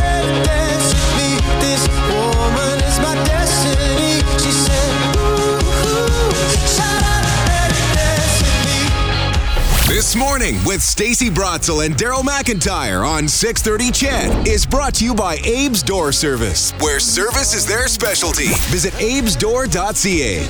with 0.00 1.04
me. 1.16 1.36
This 1.60 1.82
woman 2.08 2.80
is 2.80 2.98
my 3.00 3.14
destiny. 3.26 4.22
Said, 4.50 5.16
ooh, 5.16 5.60
shut 6.66 7.02
up 7.04 7.24
and 7.52 7.74
dance 7.94 8.40
with. 9.84 9.88
This 9.88 10.16
morning 10.16 10.56
with 10.64 10.80
Stacy 10.82 11.28
Brotzel 11.28 11.84
and 11.84 11.94
Daryl 11.96 12.22
McIntyre 12.22 13.06
on 13.06 13.28
630 13.28 13.90
CHED 13.92 14.48
is 14.48 14.64
brought 14.64 14.94
to 14.94 15.04
you 15.04 15.14
by 15.14 15.36
Abe's 15.36 15.82
Door 15.82 16.12
Service, 16.12 16.72
where 16.80 16.98
service 16.98 17.52
is 17.54 17.66
their 17.66 17.88
specialty. 17.88 18.48
Visit 18.70 18.94
abesdoor.ca. 18.94 20.48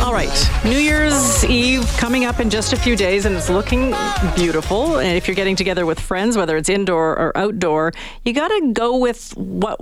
All 0.00 0.12
right, 0.12 0.50
New 0.64 0.78
Year's 0.78 1.44
Eve 1.44 1.86
coming 1.98 2.24
up 2.24 2.40
in 2.40 2.50
just 2.50 2.72
a 2.72 2.76
few 2.76 2.96
days, 2.96 3.26
and 3.26 3.36
it's 3.36 3.50
looking 3.50 3.94
beautiful. 4.34 4.98
And 4.98 5.16
if 5.16 5.26
you're 5.28 5.34
getting 5.34 5.56
together 5.56 5.86
with 5.86 6.00
friends, 6.00 6.36
whether 6.36 6.56
it's 6.56 6.68
indoor 6.68 7.18
or 7.18 7.36
outdoor, 7.36 7.92
you 8.24 8.32
got 8.32 8.48
to 8.48 8.72
go 8.72 8.96
with 8.96 9.36
what 9.36 9.80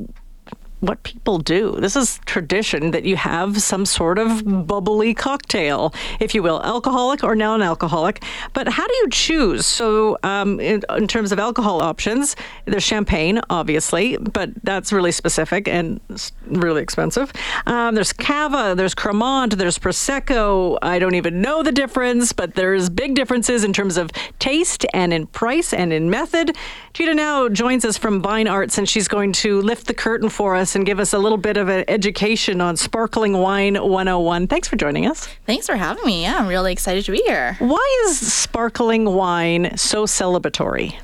what 0.83 1.01
people 1.05 1.39
do. 1.39 1.77
This 1.79 1.95
is 1.95 2.19
tradition 2.27 2.91
that 2.91 3.05
you 3.05 3.15
have 3.15 3.63
some 3.63 3.87
sort 3.87 4.19
of 4.19 4.67
bubbly 4.67 5.15
cocktail, 5.15 5.95
if 6.19 6.35
you 6.35 6.43
will, 6.43 6.61
alcoholic 6.65 7.23
or 7.23 7.37
non-alcoholic. 7.37 8.23
But 8.53 8.69
how 8.69 8.85
do 8.85 8.95
you 8.95 9.09
choose? 9.11 9.65
So, 9.65 10.19
um, 10.25 10.59
in, 10.59 10.83
in 10.97 11.07
terms 11.07 11.31
of 11.31 11.39
alcohol 11.39 11.81
options, 11.81 12.35
there's 12.65 12.83
champagne, 12.83 13.41
obviously, 13.49 14.17
but 14.17 14.51
that's 14.65 14.93
really 14.93 15.13
specific 15.13 15.69
and 15.69 16.01
really 16.47 16.83
expensive. 16.83 17.33
Um, 17.67 17.95
there's 17.95 18.13
cava, 18.13 18.75
there's 18.77 18.95
cremant, 18.95 19.57
there's 19.57 19.79
prosecco. 19.79 20.79
I 20.83 20.99
don't 20.99 21.15
even 21.15 21.41
know 21.41 21.63
the 21.63 21.73
difference, 21.73 22.33
but 22.33 22.55
there's 22.55 22.91
big 22.91 23.15
differences 23.15 23.63
in 23.63 23.73
terms 23.73 23.97
of 23.97 24.11
taste 24.41 24.85
and 24.93 25.15
in 25.15 25.29
price 25.29 25.73
and 25.73 25.93
in 25.93 26.11
method. 26.11 26.57
Cheata 26.93 27.15
Nao 27.15 27.49
joins 27.49 27.85
us 27.85 27.97
from 27.97 28.21
Vine 28.21 28.49
Arts, 28.49 28.79
and 28.79 28.89
she's 28.89 29.07
going 29.07 29.33
to 29.33 29.63
lift 29.63 29.87
the 29.87 29.95
curtain 29.95 30.29
for 30.29 30.57
us 30.57 30.72
and 30.75 30.87
give 30.87 30.99
us 30.99 31.13
a 31.13 31.19
little 31.19 31.39
bit 31.39 31.57
of 31.57 31.69
an 31.69 31.85
education 31.89 32.61
on 32.61 32.77
sparkling 32.77 33.35
wine 33.35 33.75
101. 33.75 34.47
Thanks 34.47 34.69
for 34.69 34.77
joining 34.77 35.07
us. 35.07 35.27
Thanks 35.47 35.67
for 35.67 35.77
having 35.77 36.05
me. 36.05 36.23
Yeah, 36.23 36.39
I'm 36.39 36.49
really 36.49 36.73
excited 36.73 37.05
to 37.05 37.13
be 37.13 37.23
here. 37.27 37.57
Why 37.59 38.05
is 38.05 38.19
sparkling 38.19 39.05
wine 39.05 39.77
so 39.77 40.05
celebratory? 40.05 40.95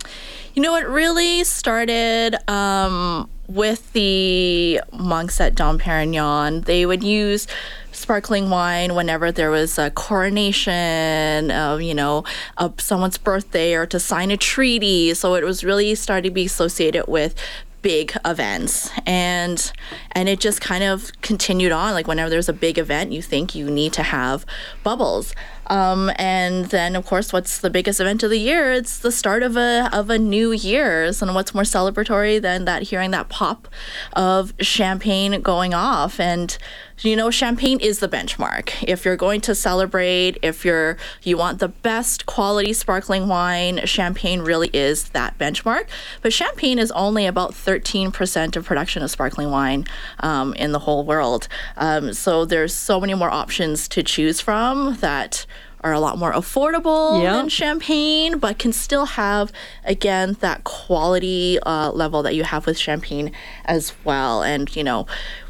You 0.54 0.62
know, 0.62 0.74
it 0.76 0.88
really 0.88 1.44
started 1.44 2.36
um, 2.50 3.30
with 3.46 3.92
the 3.92 4.80
monks 4.92 5.40
at 5.40 5.54
Dom 5.54 5.78
Perignon. 5.78 6.64
They 6.64 6.84
would 6.84 7.02
use 7.04 7.46
sparkling 7.92 8.50
wine 8.50 8.94
whenever 8.94 9.30
there 9.32 9.50
was 9.50 9.78
a 9.78 9.90
coronation, 9.90 11.50
of, 11.50 11.82
you 11.82 11.94
know, 11.94 12.24
of 12.56 12.80
someone's 12.80 13.18
birthday 13.18 13.74
or 13.74 13.86
to 13.86 14.00
sign 14.00 14.30
a 14.30 14.36
treaty. 14.36 15.14
So 15.14 15.34
it 15.34 15.44
was 15.44 15.64
really 15.64 15.94
starting 15.94 16.30
to 16.30 16.34
be 16.34 16.46
associated 16.46 17.06
with 17.06 17.34
big 17.82 18.16
events. 18.24 18.90
And 19.06 19.72
and 20.12 20.28
it 20.28 20.40
just 20.40 20.60
kind 20.60 20.84
of 20.84 21.10
continued 21.22 21.72
on. 21.72 21.92
Like 21.92 22.06
whenever 22.06 22.30
there's 22.30 22.48
a 22.48 22.52
big 22.52 22.78
event 22.78 23.12
you 23.12 23.22
think 23.22 23.54
you 23.54 23.70
need 23.70 23.92
to 23.94 24.02
have 24.02 24.44
bubbles. 24.82 25.34
Um, 25.68 26.10
and 26.16 26.66
then 26.66 26.96
of 26.96 27.04
course 27.04 27.32
what's 27.32 27.58
the 27.58 27.70
biggest 27.70 28.00
event 28.00 28.22
of 28.22 28.30
the 28.30 28.38
year? 28.38 28.72
It's 28.72 28.98
the 28.98 29.12
start 29.12 29.42
of 29.42 29.56
a 29.56 29.90
of 29.92 30.10
a 30.10 30.18
new 30.18 30.52
year's 30.52 31.22
and 31.22 31.34
what's 31.34 31.54
more 31.54 31.64
celebratory 31.64 32.40
than 32.40 32.64
that 32.64 32.82
hearing 32.84 33.10
that 33.12 33.28
pop 33.28 33.68
of 34.14 34.54
champagne 34.60 35.40
going 35.40 35.74
off? 35.74 36.18
And 36.18 36.56
you 37.00 37.14
know 37.14 37.30
champagne 37.30 37.78
is 37.80 38.00
the 38.00 38.08
benchmark 38.08 38.72
if 38.86 39.04
you're 39.04 39.16
going 39.16 39.40
to 39.40 39.54
celebrate 39.54 40.36
if 40.42 40.64
you're 40.64 40.96
you 41.22 41.36
want 41.36 41.58
the 41.58 41.68
best 41.68 42.26
quality 42.26 42.72
sparkling 42.72 43.28
wine 43.28 43.84
champagne 43.86 44.40
really 44.40 44.68
is 44.72 45.10
that 45.10 45.36
benchmark 45.38 45.86
but 46.22 46.32
champagne 46.32 46.78
is 46.78 46.90
only 46.92 47.26
about 47.26 47.52
13% 47.52 48.56
of 48.56 48.64
production 48.64 49.02
of 49.02 49.10
sparkling 49.10 49.50
wine 49.50 49.84
um, 50.20 50.54
in 50.54 50.72
the 50.72 50.80
whole 50.80 51.04
world 51.04 51.48
um, 51.76 52.12
so 52.12 52.44
there's 52.44 52.74
so 52.74 53.00
many 53.00 53.14
more 53.14 53.30
options 53.30 53.88
to 53.88 54.02
choose 54.02 54.40
from 54.40 54.96
that 54.96 55.46
are 55.82 55.92
a 55.92 56.00
lot 56.00 56.18
more 56.18 56.32
affordable 56.32 57.22
Yeah. 57.22 57.34
than 57.34 57.48
champagne, 57.48 58.38
but 58.38 58.58
can 58.58 58.72
still 58.72 59.06
have, 59.06 59.52
again, 59.84 60.36
that 60.40 60.64
quality 60.64 61.56
uh, 61.60 61.92
level 61.92 62.20
that 62.24 62.34
you 62.34 62.42
have 62.42 62.66
with 62.66 62.76
champagne 62.76 63.30
as 63.64 63.92
well. 64.02 64.42
And, 64.42 64.74
you 64.74 64.82
know, 64.82 65.06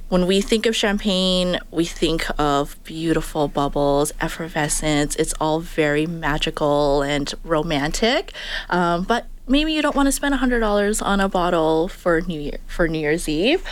when 0.08 0.26
we 0.26 0.40
think 0.40 0.66
of 0.66 0.74
champagne, 0.74 1.58
we 1.70 1.84
think 1.84 2.26
of 2.38 2.82
beautiful 2.84 3.48
bubbles, 3.48 4.12
effervescence. 4.20 5.16
It's 5.16 5.34
all 5.40 5.60
very 5.60 6.06
magical 6.06 7.02
and 7.02 7.32
romantic. 7.44 8.32
Um, 8.70 9.04
but 9.04 9.26
maybe 9.46 9.72
you 9.72 9.82
don't 9.82 9.96
want 9.96 10.06
to 10.06 10.12
spend 10.12 10.34
$100 10.34 11.02
on 11.04 11.20
a 11.20 11.28
bottle 11.28 11.88
for 11.88 12.20
New 12.22 12.40
Year 12.40 12.58
for 12.66 12.88
New 12.88 12.98
Year's 12.98 13.28
Eve. 13.28 13.62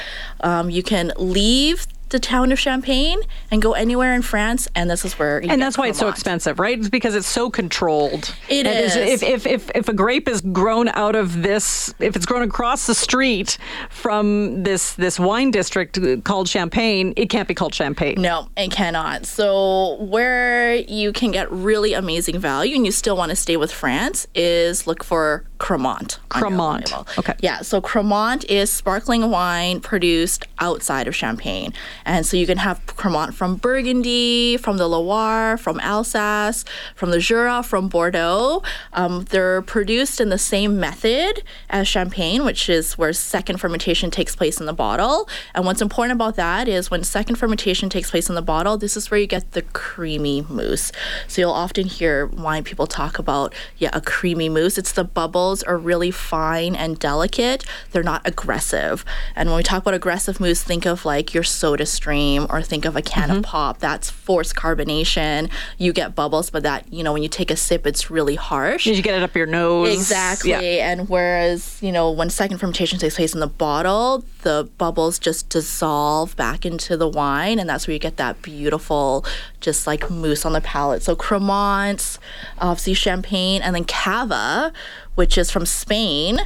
Um, 0.41 0.71
you 0.71 0.83
can 0.83 1.13
leave 1.17 1.87
the 2.11 2.19
town 2.19 2.53
of 2.53 2.59
Champagne 2.59 3.21
and 3.51 3.61
go 3.61 3.73
anywhere 3.73 4.15
in 4.15 4.23
France, 4.23 4.69
and 4.75 4.89
this 4.91 5.05
is 5.05 5.19
where 5.19 5.43
you 5.43 5.51
And 5.51 5.61
that's 5.61 5.77
why 5.77 5.89
it's 5.89 5.99
so 5.99 6.09
expensive, 6.09 6.59
right? 6.59 6.79
It's 6.79 6.89
because 6.89 7.15
it's 7.15 7.27
so 7.27 7.51
controlled. 7.51 8.35
It 8.49 8.67
And 8.67 8.87
is. 8.87 8.97
If, 8.97 9.23
if, 9.23 9.47
if, 9.47 9.71
if 9.75 9.89
a 9.89 9.93
grape 9.93 10.29
is 10.29 10.41
grown 10.41 10.89
out 10.89 11.17
of 11.17 11.43
this, 11.43 11.93
if 11.99 12.17
it's 12.17 12.27
grown 12.27 12.43
across 12.43 12.87
the 12.87 12.95
street 12.95 13.59
from 13.91 14.63
this 14.63 14.95
this 14.95 15.19
wine 15.19 15.51
district 15.51 15.99
called 16.25 16.49
Champagne, 16.49 17.13
it 17.17 17.29
can't 17.29 17.49
be 17.49 17.55
called 17.55 17.75
Champagne. 17.75 18.21
No, 18.21 18.49
it 18.57 18.71
cannot. 18.71 19.27
So 19.27 19.97
where 20.01 20.75
you 20.75 21.13
can 21.13 21.31
get 21.31 21.51
really 21.51 21.93
amazing 21.93 22.39
value 22.39 22.77
and 22.77 22.87
you 22.87 22.93
still 22.93 23.17
want 23.17 23.31
to 23.31 23.37
stay 23.37 23.57
with 23.57 23.73
France 23.73 24.27
is 24.35 24.87
look 24.87 25.03
for 25.03 25.45
Cremant. 25.59 26.19
Cremant. 26.29 27.19
Okay. 27.19 27.35
Yeah, 27.41 27.63
so 27.63 27.81
Cremant 27.81 28.45
is 28.49 28.71
sparkling 28.71 29.31
wine 29.31 29.81
produced 29.81 30.47
outside 30.59 31.09
of 31.09 31.17
Champagne. 31.17 31.73
And 32.07 32.25
so 32.25 32.37
you 32.37 32.47
can 32.47 32.59
have 32.59 32.87
Cremant 32.87 33.35
from 33.35 33.57
Burgundy, 33.57 34.57
from 34.57 34.79
the 34.79 34.89
Loire, 34.89 35.59
from 35.59 35.81
Alsace, 35.81 36.65
from 36.95 37.11
the 37.11 37.19
Jura, 37.19 37.63
from 37.63 37.89
Bordeaux. 37.89 38.63
Um, 38.93 39.25
they're 39.25 39.61
produced 39.63 40.21
in 40.21 40.29
the 40.29 40.39
same 40.39 40.79
method 40.79 41.43
as 41.69 41.89
Champagne, 41.89 42.45
which 42.45 42.69
is 42.69 42.97
where 42.97 43.13
second 43.13 43.59
fermentation 43.59 44.11
takes 44.11 44.37
place 44.37 44.61
in 44.61 44.67
the 44.67 44.73
bottle. 44.73 45.29
And 45.55 45.67
what's 45.67 45.83
important 45.83 46.15
about 46.15 46.37
that 46.37 46.69
is 46.69 46.91
when 46.91 47.03
second 47.03 47.37
fermentation 47.37 47.91
takes 47.91 48.11
place 48.11 48.29
in 48.29 48.37
the 48.37 48.43
bottle, 48.43 48.79
this 48.79 48.97
is 48.97 49.11
where 49.11 49.19
you 49.19 49.27
get 49.27 49.53
the 49.53 49.63
creamy 49.63 50.43
mousse. 50.49 50.93
So 51.27 51.43
you'll 51.43 51.51
often 51.51 51.87
hear 51.87 52.27
wine 52.27 52.63
people 52.63 52.87
talk 52.87 53.19
about, 53.19 53.53
yeah, 53.79 53.91
a 53.93 54.01
creamy 54.01 54.49
mousse. 54.49 54.79
It's 54.79 54.93
the 54.93 55.05
bubbles 55.05 55.65
are 55.65 55.77
really 55.77 56.13
fine 56.13 56.77
and 56.77 56.99
delicate. 56.99 57.65
They're 57.91 58.05
not 58.05 58.23
aggressive. 58.25 59.05
And 59.35 59.49
when 59.49 59.57
we 59.57 59.63
talk 59.65 59.83
about 59.83 59.95
aggressive 59.95 60.39
mousse, 60.39 60.63
think 60.63 60.87
of 60.87 61.05
like 61.05 61.35
your 61.35 61.43
soda 61.43 61.85
stream 61.97 62.47
or 62.51 62.63
think 62.63 62.85
of 62.85 62.97
a 62.97 63.03
can 63.03 63.31
of 63.31 63.37
mm-hmm. 63.39 63.45
pop. 63.45 63.79
That's 63.79 64.09
forced 64.11 64.55
carbonation. 64.55 65.51
You 65.79 65.93
get 65.93 66.15
bubbles, 66.15 66.51
but 66.51 66.63
that, 66.63 66.93
you 66.93 67.03
know, 67.03 67.13
when 67.13 67.23
you 67.23 67.29
take 67.29 67.51
a 67.51 67.57
sip, 67.57 67.87
it's 67.87 68.11
really 68.11 68.37
harsh. 68.37 68.87
You 68.87 69.03
get 69.03 69.15
it 69.17 69.23
up 69.23 69.35
your 69.35 69.47
nose. 69.47 69.93
Exactly. 69.95 70.51
Yeah. 70.51 70.61
And 70.61 71.09
whereas, 71.09 71.79
you 71.83 71.91
know, 71.91 72.11
when 72.11 72.31
second 72.31 72.59
fermentation 72.59 72.99
takes 72.99 73.17
place 73.17 73.35
in 73.35 73.41
the 73.41 73.47
bottle, 73.47 74.25
the 74.43 74.69
bubbles 74.79 75.19
just 75.19 75.49
dissolve 75.49 76.37
back 76.37 76.65
into 76.65 76.97
the 76.97 77.09
wine. 77.09 77.59
And 77.59 77.69
that's 77.69 77.87
where 77.89 77.93
you 77.93 77.99
get 77.99 78.17
that 78.19 78.43
beautiful, 78.43 79.25
just 79.61 79.87
like 79.87 80.11
mousse 80.11 80.45
on 80.45 80.53
the 80.53 80.61
palate. 80.61 81.03
So 81.03 81.17
Cremant, 81.17 82.19
obviously 82.59 82.95
Champagne, 82.95 83.63
and 83.63 83.75
then 83.75 83.85
Cava, 83.85 84.73
which 85.15 85.39
is 85.39 85.51
from 85.51 85.67
Spain. 85.67 86.41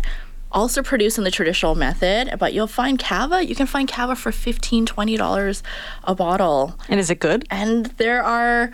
Also 0.53 0.83
produced 0.83 1.17
in 1.19 1.25
the 1.25 1.31
traditional 1.31 1.75
method, 1.75 2.35
but 2.39 2.53
you'll 2.53 2.67
find 2.67 2.99
cava. 2.99 3.45
You 3.47 3.55
can 3.55 3.67
find 3.67 3.89
cava 3.89 4.17
for 4.17 4.31
$15, 4.33 4.85
$20 4.85 5.63
a 6.05 6.15
bottle 6.15 6.75
And 6.89 6.99
is 6.99 7.11
it 7.11 7.21
good? 7.21 7.47
and 7.51 7.87
there 7.99 8.23
are 8.23 8.73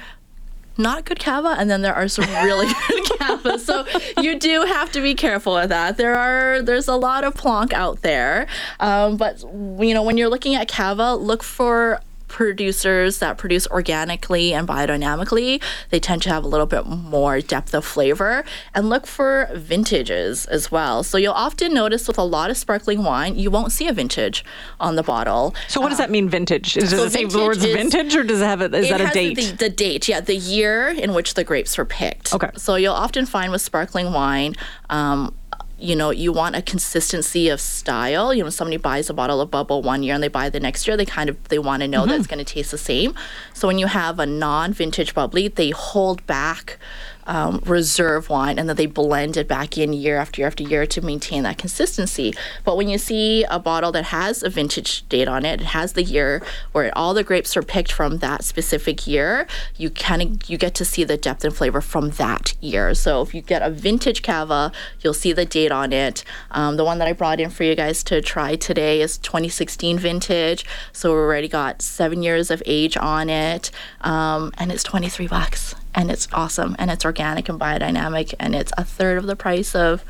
not 0.79 1.07
good 1.07 1.19
cava 1.19 1.55
and 1.59 1.71
then 1.71 1.81
there 1.81 1.95
are 1.95 2.07
some 2.07 2.27
really 2.45 2.67
good 2.89 3.19
cava 3.19 3.59
so 3.59 3.87
you 4.21 4.39
do 4.39 4.61
have 4.63 4.93
to 4.93 5.01
be 5.01 5.15
careful 5.15 5.55
with 5.55 5.71
that 5.71 5.97
there 5.97 6.15
are 6.15 6.61
there's 6.61 6.87
a 6.87 6.95
lot 6.95 7.25
of 7.25 7.33
plonk 7.35 7.73
out 7.73 8.03
there 8.03 8.47
um, 8.81 9.17
but 9.17 9.41
you 9.81 9.95
know 9.95 10.03
when 10.03 10.19
you're 10.19 10.29
looking 10.29 10.55
at 10.55 10.69
cava 10.69 11.15
look 11.15 11.43
for 11.43 11.99
producers 12.29 13.19
that 13.19 13.39
produce 13.39 13.67
organically 13.69 14.53
and 14.53 14.67
biodynamically 14.67 15.63
they 15.91 16.01
tend 16.01 16.23
to 16.23 16.29
have 16.29 16.45
a 16.45 16.49
little 16.49 16.67
bit 16.67 16.85
more 16.87 17.41
depth 17.41 17.75
of 17.75 17.85
flavor 17.85 18.45
and 18.75 18.89
look 18.89 19.07
for 19.07 19.49
vintages 19.55 20.47
as 20.47 20.71
well 20.71 21.03
so 21.03 21.17
you'll 21.19 21.33
often 21.33 21.73
notice 21.73 22.09
with 22.09 22.19
a 22.19 22.23
lot 22.23 22.51
of 22.51 22.57
sparkling 22.57 23.05
wine 23.05 23.37
you 23.39 23.51
won't 23.51 23.73
see 23.73 23.89
a 23.89 23.93
vintage 23.93 24.45
on 24.81 24.97
the 24.97 25.03
bottle 25.03 25.55
So 25.69 25.81
what 25.81 25.91
does 25.91 25.99
that 25.99 26.11
mean, 26.11 26.29
vintage? 26.29 26.77
Is 26.77 26.91
so 26.91 27.05
it 27.05 27.11
say 27.13 27.25
the 27.25 27.31
vintage 27.31 27.47
words 27.47 27.65
vintage 27.65 28.17
or 28.17 28.23
does 28.23 28.41
it 28.41 28.45
have 28.45 28.61
a, 28.61 28.65
is 28.77 28.87
it 28.87 28.99
that 28.99 29.11
a 29.11 29.15
date? 29.15 29.37
The, 29.37 29.53
the 29.53 29.69
date, 29.69 30.09
yeah, 30.09 30.21
the 30.21 30.37
year 30.37 30.89
in 30.89 31.15
which 31.15 31.35
the 31.35 31.45
grapes 31.45 31.77
were 31.79 31.85
picked. 31.85 32.35
Okay. 32.35 32.51
So 32.57 32.77
you'll 32.77 32.95
often 32.95 33.27
find 33.27 33.53
with 33.53 33.63
sparkling 33.63 34.13
wine, 34.13 34.55
um, 34.91 35.35
you 35.79 35.95
know, 35.95 36.11
you 36.11 36.33
want 36.33 36.57
a 36.57 36.63
consistency 36.63 37.49
of 37.49 37.61
style. 37.61 38.33
You 38.33 38.43
know, 38.45 38.51
somebody 38.51 38.79
buys 38.79 39.11
a 39.11 39.15
bottle 39.15 39.41
of 39.41 39.51
bubble 39.51 39.83
one 39.83 40.03
year 40.03 40.15
and 40.15 40.23
they 40.23 40.29
buy 40.29 40.49
the 40.49 40.61
next 40.61 40.87
year, 40.87 40.97
they 40.97 41.05
kind 41.05 41.29
of 41.29 41.49
they 41.49 41.59
want 41.59 41.83
to 41.83 41.89
know 41.89 42.07
that 42.07 42.15
it's 42.15 42.27
mm-hmm. 42.27 42.37
going 42.37 42.45
to 42.45 42.55
taste 42.55 42.71
the 42.71 42.79
same. 42.79 43.15
So 43.53 43.69
when 43.69 43.79
you 43.79 43.87
have 43.87 44.19
a 44.19 44.27
non-vintage 44.27 45.15
bubbly, 45.15 45.49
they 45.49 45.71
hold 45.71 46.27
back 46.27 46.79
um, 47.27 47.61
reserve 47.67 48.29
wine 48.29 48.59
and 48.59 48.69
then 48.69 48.77
they 48.77 48.87
blend 48.87 49.37
it 49.37 49.49
back 49.49 49.77
in 49.77 49.93
year 49.93 50.17
after 50.17 50.41
year 50.41 50.47
after 50.47 50.63
year 50.63 50.87
to 50.87 51.01
maintain 51.01 51.43
that 51.43 51.59
consistency. 51.59 52.33
But 52.65 52.77
when 52.77 52.89
you 52.89 52.99
see 52.99 53.45
a 53.45 53.59
bottle 53.59 53.93
that 53.93 54.05
has 54.05 54.43
a 54.43 54.49
vintage 54.49 55.09
date 55.09 55.29
on 55.29 55.45
it, 55.45 55.61
it 55.61 55.67
has 55.67 55.95
the 55.95 56.03
year 56.03 56.43
where 56.73 56.97
all 56.97 57.15
the 57.15 57.25
grapes 57.25 57.57
are 57.57 57.63
picked 57.63 57.93
from 57.93 58.19
that 58.19 58.45
specific 58.45 59.07
year, 59.07 59.47
you 59.77 59.91
kind 59.91 60.23
of 60.23 60.51
you 60.51 60.59
get 60.59 60.75
to 60.75 60.85
see 60.85 61.05
the 61.05 61.17
depth 61.17 61.45
and 61.45 61.55
flavor 61.55 61.81
from 61.81 62.11
that 62.11 62.55
year. 62.61 62.95
So 62.95 63.23
if 63.23 63.35
you 63.35 63.43
get 63.43 63.63
a 63.63 63.71
vintage 63.71 64.23
cava, 64.23 64.73
you'll 65.01 65.15
see 65.15 65.33
the 65.33 65.45
date 65.45 65.73
on 65.73 65.93
it. 65.93 66.25
Um, 66.51 66.77
the 66.77 66.85
one 66.85 66.99
that 66.99 67.09
I 67.09 67.13
brought 67.13 67.41
in 67.41 67.51
for 67.51 67.65
you 67.65 67.75
guys 67.75 68.03
to 68.05 68.21
try 68.21 68.57
today 68.57 69.01
is 69.01 69.19
2016 69.19 69.99
vintage, 69.99 70.65
so 70.93 71.11
we 71.11 71.19
already 71.19 71.49
got 71.49 71.83
seven 71.83 72.23
years 72.23 72.51
of 72.51 72.63
age 72.67 72.97
on 72.97 73.29
it, 73.29 73.71
um, 74.03 74.53
and 74.59 74.71
it's 74.71 74.83
23 74.83 75.27
bucks 75.27 75.75
and 75.97 76.11
it's 76.11 76.29
awesome 76.33 76.77
and 76.79 76.91
it's 76.91 77.05
organic 77.05 77.49
and 77.49 77.59
biodynamic 77.59 78.35
and 78.39 78.55
it's 78.55 78.73
a 78.79 78.85
third 78.85 79.19
of 79.19 79.27
the 79.27 79.35
price 79.35 79.75
of 79.75 80.05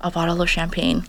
a 0.00 0.10
bottle 0.10 0.42
of 0.42 0.50
champagne. 0.50 1.04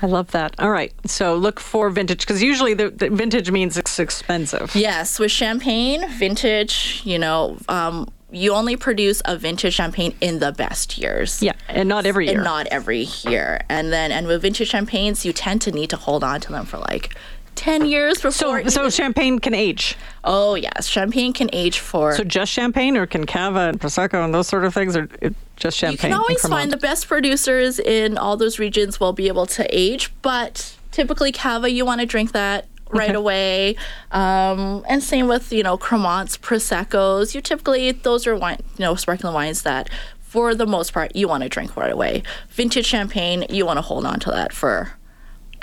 I 0.00 0.06
love 0.06 0.30
that. 0.32 0.54
All 0.58 0.70
right. 0.70 0.92
So 1.06 1.34
look 1.34 1.60
for 1.60 1.88
vintage 1.90 2.20
because 2.20 2.42
usually 2.42 2.74
the, 2.74 2.90
the 2.90 3.10
vintage 3.10 3.50
means 3.50 3.78
it's 3.78 3.98
expensive. 3.98 4.74
Yes, 4.74 5.18
with 5.18 5.30
champagne, 5.30 6.08
vintage, 6.10 7.02
you 7.04 7.18
know, 7.18 7.56
um, 7.68 8.08
you 8.30 8.52
only 8.52 8.76
produce 8.76 9.22
a 9.24 9.36
vintage 9.36 9.74
champagne 9.74 10.14
in 10.20 10.40
the 10.40 10.52
best 10.52 10.98
years. 10.98 11.40
Yeah, 11.42 11.52
and 11.68 11.88
not 11.88 12.04
every 12.04 12.26
year. 12.26 12.34
And 12.34 12.44
not 12.44 12.66
every 12.66 13.06
year. 13.22 13.60
And 13.68 13.92
then, 13.92 14.10
and 14.10 14.26
with 14.26 14.42
vintage 14.42 14.68
champagnes, 14.68 15.24
you 15.24 15.32
tend 15.32 15.62
to 15.62 15.70
need 15.70 15.90
to 15.90 15.96
hold 15.96 16.24
on 16.24 16.40
to 16.40 16.52
them 16.52 16.66
for 16.66 16.78
like 16.78 17.16
10 17.54 17.86
years 17.86 18.20
before. 18.20 18.62
so, 18.64 18.68
so 18.68 18.90
champagne 18.90 19.38
can 19.38 19.54
age. 19.54 19.96
oh, 20.24 20.54
yes. 20.54 20.86
Champagne 20.86 21.32
can 21.32 21.48
age 21.52 21.78
for. 21.78 22.14
So 22.16 22.24
just 22.24 22.52
champagne, 22.52 22.96
or 22.96 23.06
can 23.06 23.24
cava 23.26 23.60
and 23.60 23.80
prosecco 23.80 24.24
and 24.24 24.32
those 24.34 24.48
sort 24.48 24.64
of 24.64 24.74
things, 24.74 24.96
or 24.96 25.08
just 25.56 25.76
champagne? 25.78 26.10
you 26.10 26.16
can 26.16 26.20
always 26.20 26.40
find 26.42 26.70
the 26.72 26.76
best 26.76 27.08
producers 27.08 27.78
in 27.78 28.18
all 28.18 28.36
those 28.36 28.58
regions 28.58 28.98
will 29.00 29.12
be 29.12 29.28
able 29.28 29.46
to 29.46 29.66
age, 29.70 30.12
but 30.22 30.76
typically 30.92 31.32
cava, 31.32 31.70
you 31.70 31.84
want 31.84 32.00
to 32.00 32.06
drink 32.06 32.32
that 32.32 32.66
right 32.90 33.10
Okay. 33.10 33.14
away. 33.16 33.76
Um, 34.12 34.84
and 34.88 35.02
same 35.02 35.26
with, 35.26 35.52
you 35.52 35.62
know, 35.62 35.76
Cremants, 35.76 36.38
Proseccos. 36.38 37.34
You 37.34 37.40
typically, 37.40 37.90
those 37.92 38.26
are 38.26 38.36
wine, 38.36 38.58
you 38.78 38.84
know, 38.84 38.94
sparkling 38.94 39.34
wines 39.34 39.62
that 39.62 39.88
for 40.20 40.54
the 40.54 40.66
most 40.66 40.92
part, 40.92 41.14
you 41.14 41.28
want 41.28 41.42
to 41.44 41.48
drink 41.48 41.76
right 41.76 41.92
away. 41.92 42.22
Vintage 42.50 42.86
champagne, 42.86 43.44
you 43.48 43.64
want 43.64 43.76
to 43.78 43.82
hold 43.82 44.04
on 44.04 44.18
to 44.20 44.30
that 44.30 44.52
for 44.52 44.92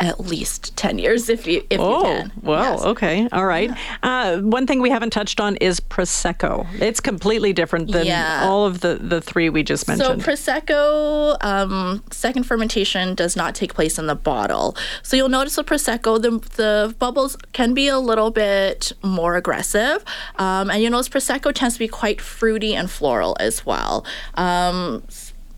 at 0.01 0.19
least 0.19 0.75
10 0.77 0.97
years 0.99 1.29
if 1.29 1.45
you, 1.45 1.59
if 1.69 1.79
you 1.79 1.85
Oh, 1.85 2.01
can. 2.03 2.31
well, 2.41 2.73
Yes. 2.73 2.81
okay. 2.83 3.29
All 3.31 3.45
right. 3.45 3.69
Uh, 4.01 4.39
one 4.39 4.65
thing 4.65 4.81
we 4.81 4.89
haven't 4.89 5.11
touched 5.11 5.39
on 5.39 5.55
is 5.57 5.79
Prosecco. 5.79 6.65
It's 6.81 6.99
completely 6.99 7.53
different 7.53 7.91
than 7.91 8.07
Yeah. 8.07 8.41
all 8.43 8.65
of 8.65 8.81
the, 8.81 8.95
the 8.95 9.21
three 9.21 9.49
we 9.49 9.61
just 9.63 9.87
mentioned. 9.87 10.23
So 10.23 10.31
prosecco, 10.31 11.37
um, 11.45 12.03
second 12.11 12.43
fermentation 12.45 13.13
does 13.13 13.35
not 13.35 13.53
take 13.53 13.73
place 13.75 13.99
in 13.99 14.07
the 14.07 14.15
bottle. 14.15 14.75
So 15.03 15.15
you'll 15.15 15.29
notice 15.29 15.55
with 15.57 15.67
prosecco, 15.67 16.19
the 16.21 16.31
the 16.55 16.95
bubbles 16.97 17.37
can 17.53 17.73
be 17.73 17.87
a 17.87 17.99
little 17.99 18.31
bit 18.31 18.91
more 19.03 19.35
aggressive, 19.35 20.03
um, 20.37 20.69
and 20.71 20.81
you 20.81 20.89
notice 20.89 21.09
prosecco 21.09 21.53
tends 21.53 21.75
to 21.75 21.79
be 21.79 21.87
quite 21.87 22.19
fruity 22.21 22.73
and 22.75 22.89
floral 22.89 23.37
as 23.39 23.65
well. 23.65 24.03
Um, 24.35 25.03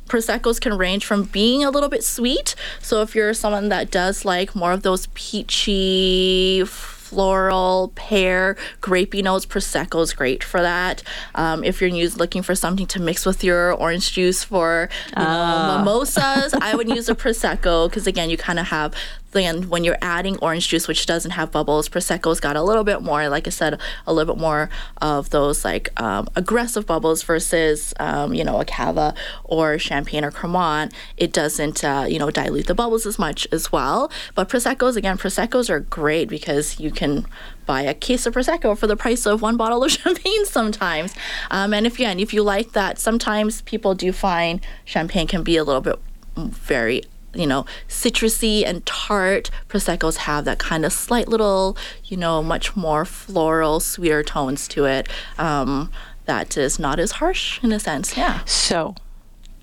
Proseccos 0.08 0.60
can 0.60 0.78
range 0.78 1.06
from 1.06 1.24
being 1.24 1.64
a 1.64 1.70
little 1.72 1.90
bit 1.90 2.04
sweet. 2.04 2.56
So 2.82 3.02
if 3.02 3.16
you're 3.16 3.34
someone 3.34 3.70
that 3.70 3.92
does 3.92 4.26
like 4.26 4.56
more 4.56 4.72
of 4.72 4.84
those 4.84 5.08
peachy, 5.14 6.64
floral, 6.66 7.92
pear, 7.96 8.58
grapey 8.82 9.24
notes, 9.24 9.46
Prosecco 9.46 10.02
is 10.02 10.14
great 10.14 10.44
for 10.44 10.62
that. 10.62 11.04
Um, 11.36 11.64
if 11.64 11.80
you're 11.80 11.92
looking 11.92 12.42
for 12.42 12.56
something 12.56 12.88
to 12.88 13.00
mix 13.00 13.26
with 13.26 13.44
your 13.44 13.74
orange 13.74 14.12
juice 14.14 14.44
for 14.44 14.90
you 15.16 15.24
know, 15.24 15.78
mimosas, 15.80 16.54
I 16.54 16.76
would 16.76 16.90
use 16.90 17.10
a 17.10 17.16
Prosecco 17.24 17.90
because 17.90 18.08
again, 18.08 18.30
you 18.30 18.38
kind 18.38 18.60
of 18.60 18.68
have 18.68 18.94
then 19.34 19.70
when 19.70 19.84
you're 19.84 19.98
adding 20.02 20.38
orange 20.40 20.70
juice, 20.70 20.88
which 20.88 21.06
doesn't 21.06 21.32
have 21.32 21.52
bubbles, 21.52 21.90
Prosecco's 21.90 22.40
got 22.40 22.56
a 22.56 22.62
little 22.62 22.84
bit 22.84 23.02
more, 23.02 23.28
like 23.30 23.48
I 23.48 23.50
said, 23.50 23.80
a 24.08 24.14
little 24.14 24.34
bit 24.34 24.42
more 24.42 24.70
of 25.02 25.30
those 25.32 25.66
like 25.66 25.90
um, 26.02 26.28
aggressive 26.36 26.86
bubbles 26.86 27.24
versus, 27.24 27.94
um, 28.00 28.34
you 28.34 28.44
know, 28.44 28.60
a 28.60 28.66
cava 28.66 29.14
or 29.44 29.78
champagne 29.78 30.24
or 30.24 30.32
Cremant. 30.32 30.94
It 31.18 31.34
doesn't, 31.34 31.84
uh, 31.84 32.06
you 32.08 32.20
know, 32.20 32.32
dilute 32.32 32.68
the 32.68 32.76
bubbles 32.76 33.06
as 33.06 33.20
much 33.20 33.48
as 33.52 33.72
well. 33.72 34.12
But 34.36 34.50
Prosecco's, 34.50 34.96
again, 34.96 35.18
Prosecco's 35.18 35.70
are 35.70 35.82
great 35.82 36.30
because 36.30 36.80
you 36.80 36.92
can 36.92 37.26
buy 37.66 37.82
a 37.82 37.94
case 37.94 38.26
of 38.26 38.34
Prosecco 38.34 38.78
for 38.78 38.88
the 38.88 38.96
price 38.96 39.26
of 39.26 39.42
one 39.42 39.58
bottle 39.58 39.84
of 39.84 39.92
champagne 40.00 40.46
sometimes. 40.46 41.14
Um, 41.52 41.74
and 41.74 41.86
if, 41.86 41.96
again, 41.96 42.20
if 42.20 42.34
you 42.34 42.44
like 42.44 42.74
that, 42.74 43.00
sometimes 43.00 43.62
people 43.62 43.96
do 43.96 44.12
find 44.12 44.62
champagne 44.86 45.28
can 45.28 45.44
be 45.44 45.58
a 45.58 45.64
little 45.64 45.82
bit 45.82 46.00
very 46.36 47.04
you 47.34 47.48
know, 47.48 47.66
citrusy 47.88 48.66
and 48.66 48.86
tart. 48.86 49.50
Proseccos 49.68 50.18
have 50.18 50.46
that 50.46 50.60
kind 50.60 50.86
of 50.86 50.94
slight 50.94 51.28
little, 51.28 51.78
you 52.06 52.18
know, 52.18 52.44
much 52.44 52.76
more 52.76 53.06
floral, 53.06 53.80
sweeter 53.80 54.24
tones 54.24 54.68
to 54.70 54.86
it. 54.86 55.08
Um, 55.38 55.92
that 56.26 56.58
is 56.58 56.80
not 56.80 57.00
as 57.00 57.14
harsh 57.14 57.62
in 57.64 57.72
a 57.72 57.80
sense. 57.80 58.16
Yeah. 58.16 58.44
so 58.46 58.96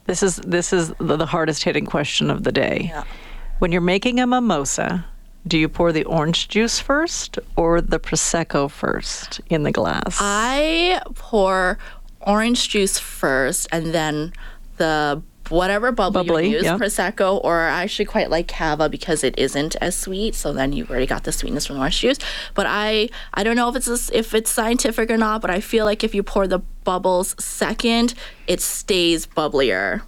this 0.06 0.22
is 0.22 0.36
this 0.38 0.72
is 0.72 0.92
the, 0.98 1.16
the 1.16 1.26
hardest 1.26 1.64
hitting 1.64 1.86
question 1.86 2.30
of 2.30 2.44
the 2.44 2.52
day. 2.52 2.86
Yeah. 2.88 3.04
When 3.60 3.72
you're 3.72 3.80
making 3.80 4.20
a 4.20 4.26
mimosa, 4.26 5.06
do 5.46 5.58
you 5.58 5.68
pour 5.68 5.92
the 5.92 6.04
orange 6.04 6.48
juice 6.48 6.78
first 6.78 7.38
or 7.56 7.80
the 7.80 7.98
prosecco 7.98 8.70
first 8.70 9.40
in 9.48 9.62
the 9.62 9.72
glass? 9.72 10.18
I 10.20 11.00
pour 11.14 11.78
orange 12.20 12.68
juice 12.68 12.98
first 12.98 13.68
and 13.72 13.94
then 13.94 14.32
the 14.76 15.22
whatever 15.50 15.92
bubble 15.92 16.24
Bubbly, 16.24 16.48
you 16.48 16.56
use, 16.56 16.64
yeah. 16.64 16.78
prosecco, 16.78 17.42
or 17.44 17.60
I 17.60 17.82
actually 17.82 18.06
quite 18.06 18.30
like 18.30 18.48
cava 18.48 18.88
because 18.88 19.24
it 19.24 19.38
isn't 19.38 19.76
as 19.76 19.96
sweet. 19.96 20.34
So 20.34 20.52
then 20.52 20.72
you've 20.72 20.90
already 20.90 21.06
got 21.06 21.24
the 21.24 21.32
sweetness 21.32 21.66
from 21.66 21.76
the 21.76 21.80
orange 21.80 22.00
juice. 22.00 22.18
But 22.54 22.66
I 22.68 23.10
I 23.34 23.42
don't 23.42 23.56
know 23.56 23.68
if 23.68 23.76
it's 23.76 24.10
if 24.10 24.34
it's 24.34 24.50
scientific 24.50 25.10
or 25.10 25.16
not, 25.16 25.40
but 25.40 25.50
I 25.50 25.60
feel 25.60 25.84
like 25.84 26.04
if 26.04 26.14
you 26.14 26.22
pour 26.22 26.46
the 26.46 26.60
bubbles 26.84 27.34
second, 27.38 28.14
it 28.46 28.60
stays 28.60 29.26
bubblier. 29.26 30.02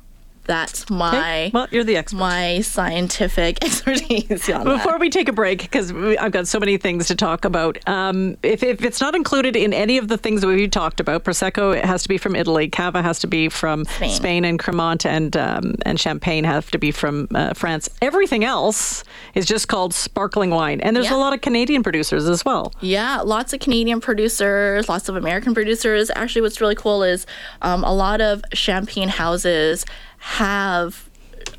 That's 0.44 0.90
my 0.90 1.08
Okay, 1.08 1.50
well, 1.54 1.68
you're 1.70 1.84
the 1.84 1.96
expert. 1.96 2.18
my 2.18 2.60
scientific 2.62 3.62
expertise 3.64 4.48
on 4.50 4.64
that. 4.64 4.76
Before 4.78 4.98
we 4.98 5.08
take 5.08 5.28
a 5.28 5.32
break, 5.32 5.60
because 5.62 5.92
I've 5.92 6.32
got 6.32 6.48
so 6.48 6.58
many 6.58 6.76
things 6.78 7.06
to 7.08 7.14
talk 7.14 7.44
about, 7.44 7.78
um, 7.88 8.36
if, 8.42 8.62
if 8.62 8.82
it's 8.82 9.00
not 9.00 9.14
included 9.14 9.54
in 9.54 9.72
any 9.72 9.98
of 9.98 10.08
the 10.08 10.16
things 10.18 10.40
that 10.40 10.48
we've 10.48 10.70
talked 10.70 10.98
about, 11.00 11.22
Prosecco 11.24 11.76
it 11.76 11.84
has 11.84 12.02
to 12.02 12.08
be 12.08 12.18
from 12.18 12.34
Italy, 12.34 12.68
Cava 12.68 13.02
has 13.02 13.20
to 13.20 13.26
be 13.28 13.48
from 13.48 13.84
Spain, 13.84 14.44
and 14.44 14.58
Cremant 14.58 15.06
and, 15.06 15.36
um, 15.36 15.74
and 15.86 15.98
Champagne 16.00 16.44
have 16.44 16.70
to 16.72 16.78
be 16.78 16.90
from 16.90 17.28
uh, 17.34 17.54
France. 17.54 17.88
Everything 18.00 18.44
else 18.44 19.04
is 19.34 19.46
just 19.46 19.68
called 19.68 19.94
sparkling 19.94 20.50
wine. 20.50 20.80
And 20.80 20.96
there's 20.96 21.06
Yeah. 21.06 21.16
a 21.16 21.18
lot 21.18 21.32
of 21.34 21.40
Canadian 21.40 21.82
producers 21.84 22.28
as 22.28 22.44
well. 22.44 22.72
Yeah, 22.80 23.20
lots 23.20 23.52
of 23.52 23.60
Canadian 23.60 24.00
producers, 24.00 24.88
lots 24.88 25.08
of 25.08 25.14
American 25.16 25.54
producers. 25.54 26.10
Actually, 26.16 26.42
what's 26.42 26.60
really 26.60 26.74
cool 26.74 27.02
is 27.04 27.26
um, 27.62 27.84
a 27.84 27.92
lot 27.94 28.20
of 28.20 28.42
champagne 28.52 29.08
houses 29.08 29.84
have 30.22 31.10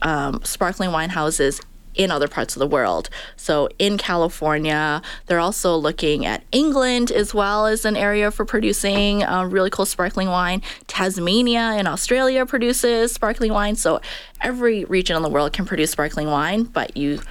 um, 0.01 0.39
sparkling 0.43 0.93
wine 0.93 1.09
houses 1.09 1.61
in 1.95 2.09
other 2.09 2.29
parts 2.29 2.55
of 2.55 2.59
the 2.59 2.67
world. 2.67 3.09
So 3.35 3.67
in 3.77 3.97
California, 3.97 5.01
they're 5.27 5.39
also 5.39 5.75
looking 5.75 6.25
at 6.25 6.43
England 6.51 7.11
as 7.11 7.33
well 7.33 7.67
as 7.67 7.83
an 7.83 7.97
area 7.97 8.31
for 8.31 8.45
producing 8.45 9.21
uh, 9.23 9.43
really 9.43 9.69
cool 9.69 9.85
sparkling 9.85 10.29
wine. 10.29 10.61
Tasmania 10.87 11.73
in 11.77 11.85
Australia 11.85 12.45
produces 12.45 13.11
sparkling 13.11 13.51
wine. 13.51 13.75
So 13.75 13.99
every 14.41 14.85
region 14.85 15.17
in 15.17 15.23
the 15.23 15.29
world 15.29 15.51
can 15.53 15.65
produce 15.65 15.91
sparkling 15.91 16.27
wine, 16.27 16.63
but 16.63 16.95
you 16.95 17.21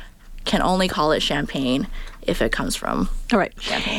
can 0.45 0.61
only 0.61 0.87
call 0.87 1.13
it 1.13 1.21
champagne 1.21 1.89
if 2.23 2.43
it 2.43 2.53
comes 2.53 2.77
from 2.77 3.09
All 3.33 3.39
right. 3.39 3.53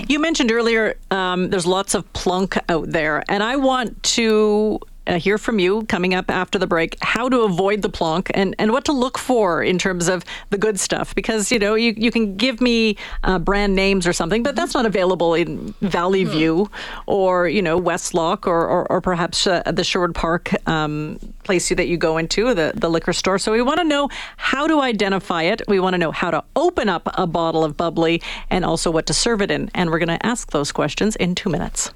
You 0.08 0.20
mentioned 0.20 0.52
earlier 0.52 0.96
um, 1.12 1.50
there's 1.50 1.66
lots 1.66 1.94
of 1.96 2.12
plunk 2.13 2.58
out 2.70 2.90
there, 2.90 3.24
and 3.28 3.44
I 3.44 3.56
want 3.58 4.02
to 4.04 4.80
uh, 5.08 5.20
hear 5.20 5.38
from 5.38 5.60
you 5.60 5.84
coming 5.84 6.14
up 6.14 6.30
after 6.30 6.58
the 6.60 6.68
break 6.68 6.98
how 7.02 7.30
to 7.30 7.42
avoid 7.42 7.82
the 7.82 7.90
plonk 7.90 8.32
and, 8.34 8.56
and 8.60 8.72
what 8.72 8.86
to 8.86 8.92
look 8.92 9.18
for 9.18 9.64
in 9.64 9.78
terms 9.78 10.08
of 10.08 10.24
the 10.50 10.58
good 10.58 10.80
stuff. 10.80 11.14
Because, 11.16 11.52
you 11.52 11.60
know, 11.60 11.76
you, 11.76 11.94
you 11.98 12.12
can 12.12 12.36
give 12.36 12.62
me 12.62 12.98
uh, 13.24 13.40
brand 13.40 13.76
names 13.76 14.08
or 14.08 14.14
something, 14.14 14.44
but 14.44 14.56
that's 14.56 14.74
not 14.74 14.86
available 14.86 15.34
in 15.34 15.74
Valley 15.82 16.24
View 16.24 16.70
or, 17.06 17.48
you 17.48 17.62
know, 17.62 17.80
Westlock 17.80 18.48
or, 18.48 18.68
or, 18.68 18.92
or 18.92 19.02
perhaps 19.02 19.48
uh, 19.48 19.62
the 19.66 19.84
Sherwood 19.84 20.16
Park 20.16 20.52
um, 20.68 21.20
place 21.44 21.70
that 21.70 21.88
you 21.88 21.98
go 21.98 22.18
into, 22.18 22.54
the, 22.54 22.74
the 22.76 22.90
liquor 22.90 23.14
store. 23.14 23.40
So 23.40 23.52
we 23.52 23.62
want 23.62 23.80
to 23.80 23.84
know 23.84 24.10
how 24.38 24.68
to 24.68 24.82
identify 24.82 25.44
it. 25.44 25.62
We 25.68 25.80
want 25.80 25.94
to 25.94 25.98
know 25.98 26.12
how 26.12 26.32
to 26.32 26.44
open 26.56 26.90
up 26.90 27.10
a 27.16 27.28
bottle 27.28 27.64
of 27.64 27.76
bubbly 27.78 28.22
and 28.50 28.64
also 28.66 28.92
what 28.92 29.06
to 29.08 29.14
serve 29.14 29.42
it 29.42 29.52
in. 29.52 29.70
And 29.74 29.90
we're 29.90 30.00
going 30.00 30.20
to 30.20 30.26
ask 30.26 30.52
those 30.52 30.72
questions 30.72 31.16
in 31.16 31.36
two 31.36 31.50
minutes. 31.50 31.92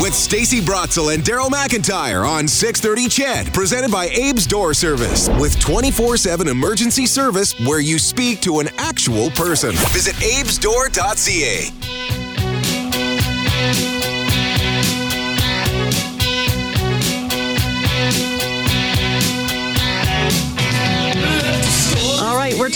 With 0.00 0.14
Stacy 0.14 0.60
Brotzel 0.60 1.14
and 1.14 1.22
Daryl 1.22 1.48
McIntyre 1.48 2.28
on 2.28 2.46
630 2.46 3.08
CHED, 3.08 3.54
presented 3.54 3.90
by 3.90 4.06
Abe's 4.06 4.46
Door 4.46 4.74
Service, 4.74 5.28
with 5.40 5.58
24-7 5.58 6.48
emergency 6.48 7.06
service 7.06 7.58
where 7.60 7.80
you 7.80 7.98
speak 7.98 8.40
to 8.42 8.60
an 8.60 8.68
actual 8.78 9.30
person. 9.30 9.72
Visit 9.92 10.16
abesdoor.ca. 10.22 11.95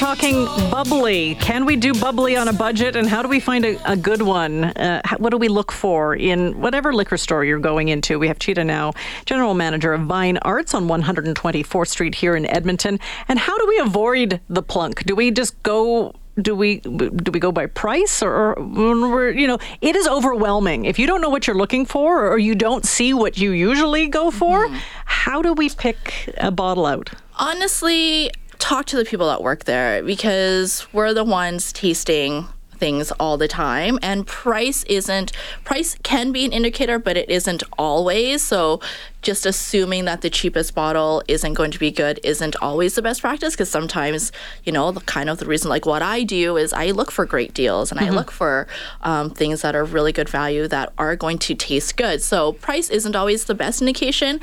talking 0.01 0.47
bubbly. 0.71 1.35
Can 1.35 1.67
we 1.67 1.77
do 1.77 1.93
bubbly 1.93 2.35
on 2.35 2.49
a 2.49 2.55
budget, 2.55 2.97
and 2.97 3.07
how 3.07 3.21
do 3.21 3.29
we 3.29 3.39
find 3.39 3.67
a, 3.67 3.93
a 3.93 3.95
good 3.97 4.23
one? 4.23 4.65
Uh, 4.65 5.03
how- 5.05 5.19
what 5.19 5.29
do 5.29 5.37
we 5.37 5.49
look 5.49 5.71
for 5.71 6.15
in 6.17 6.59
whatever 6.59 6.95
liquor 6.95 7.19
store 7.19 7.45
you're 7.45 7.59
going 7.59 7.89
into? 7.89 8.19
We 8.19 8.27
have 8.29 8.39
Cheata 8.39 8.65
Nao, 8.65 8.95
general 9.27 9.53
manager 9.53 9.93
of 9.93 10.01
Vine 10.07 10.39
Arts 10.39 10.73
on 10.73 10.89
124th 10.89 11.89
Street 11.89 12.15
here 12.15 12.35
in 12.35 12.47
Edmonton. 12.47 12.99
And 13.29 13.39
how 13.39 13.59
do 13.59 13.67
we 13.69 13.79
avoid 13.79 14.41
the 14.49 14.63
plunk? 14.63 15.05
Do 15.05 15.15
we 15.15 15.31
just 15.31 15.63
go? 15.63 16.15
Do 16.41 16.57
we 16.57 16.77
do 16.79 17.31
we 17.33 17.39
go 17.39 17.53
by 17.53 17.67
price 17.67 18.23
or, 18.23 18.33
or 18.33 18.55
when 18.55 19.11
we're 19.11 19.31
you 19.33 19.47
know 19.47 19.59
it 19.83 19.95
is 19.95 20.07
overwhelming 20.09 20.87
if 20.87 20.99
you 20.99 21.07
don't 21.07 21.21
know 21.21 21.29
what 21.29 21.47
you're 21.47 21.57
looking 21.59 21.85
for 21.85 22.27
or 22.27 22.39
you 22.39 22.55
don't 22.55 22.87
see 22.87 23.13
what 23.13 23.37
you 23.37 23.51
usually 23.51 24.07
go 24.09 24.31
for. 24.31 24.67
How 25.05 25.43
do 25.43 25.53
we 25.53 25.69
pick 25.69 26.33
a 26.39 26.51
bottle 26.51 26.87
out? 26.87 27.11
honestly 27.39 28.31
talk 28.61 28.87
to 28.87 28.97
the 28.97 29.05
people 29.05 29.27
that 29.27 29.43
work 29.43 29.65
there 29.65 30.03
because 30.03 30.87
we're 30.93 31.13
the 31.13 31.25
ones 31.25 31.73
tasting 31.73 32.47
things 32.81 33.13
all 33.13 33.37
the 33.37 33.47
time. 33.47 33.99
And 34.03 34.27
price 34.27 34.83
isn't 34.85 35.33
price 35.65 35.97
can 36.03 36.33
be 36.33 36.45
an 36.45 36.53
indicator 36.53 36.99
but 36.99 37.17
it 37.17 37.29
isn't 37.31 37.63
always. 37.79 38.43
So 38.43 38.81
just 39.23 39.45
assuming 39.45 40.07
that 40.07 40.23
the 40.23 40.31
cheapest 40.31 40.75
bottle 40.75 41.23
isn't 41.29 41.53
going 41.55 41.71
to 41.71 41.79
be 41.79 41.91
good 41.91 42.19
isn't 42.25 42.57
always 42.63 42.95
the 42.95 43.03
best 43.03 43.21
practice 43.21 43.55
because 43.55 43.71
sometimes 43.71 44.33
you 44.65 44.73
know 44.73 44.91
the 44.93 45.01
kind 45.01 45.29
of 45.29 45.39
the 45.39 45.45
reason 45.45 45.69
like 45.69 45.85
what 45.85 46.01
i 46.01 46.23
do 46.23 46.57
is 46.57 46.73
i 46.73 46.91
look 46.91 47.11
for 47.11 47.27
great 47.27 47.53
deals 47.53 47.93
and 47.93 48.01
i 48.01 48.09
look 48.09 48.31
for 48.31 48.67
um, 49.03 49.29
things 49.29 49.61
that 49.61 49.77
are 49.77 49.85
really 49.85 50.11
good 50.11 50.29
value 50.29 50.67
that 50.67 50.91
are 50.97 51.17
going 51.17 51.39
to 51.39 51.55
taste 51.55 51.99
good. 51.99 52.23
So 52.23 52.53
price 52.53 52.89
isn't 52.89 53.15
always 53.15 53.45
the 53.45 53.55
best 53.55 53.83
indication 53.83 54.41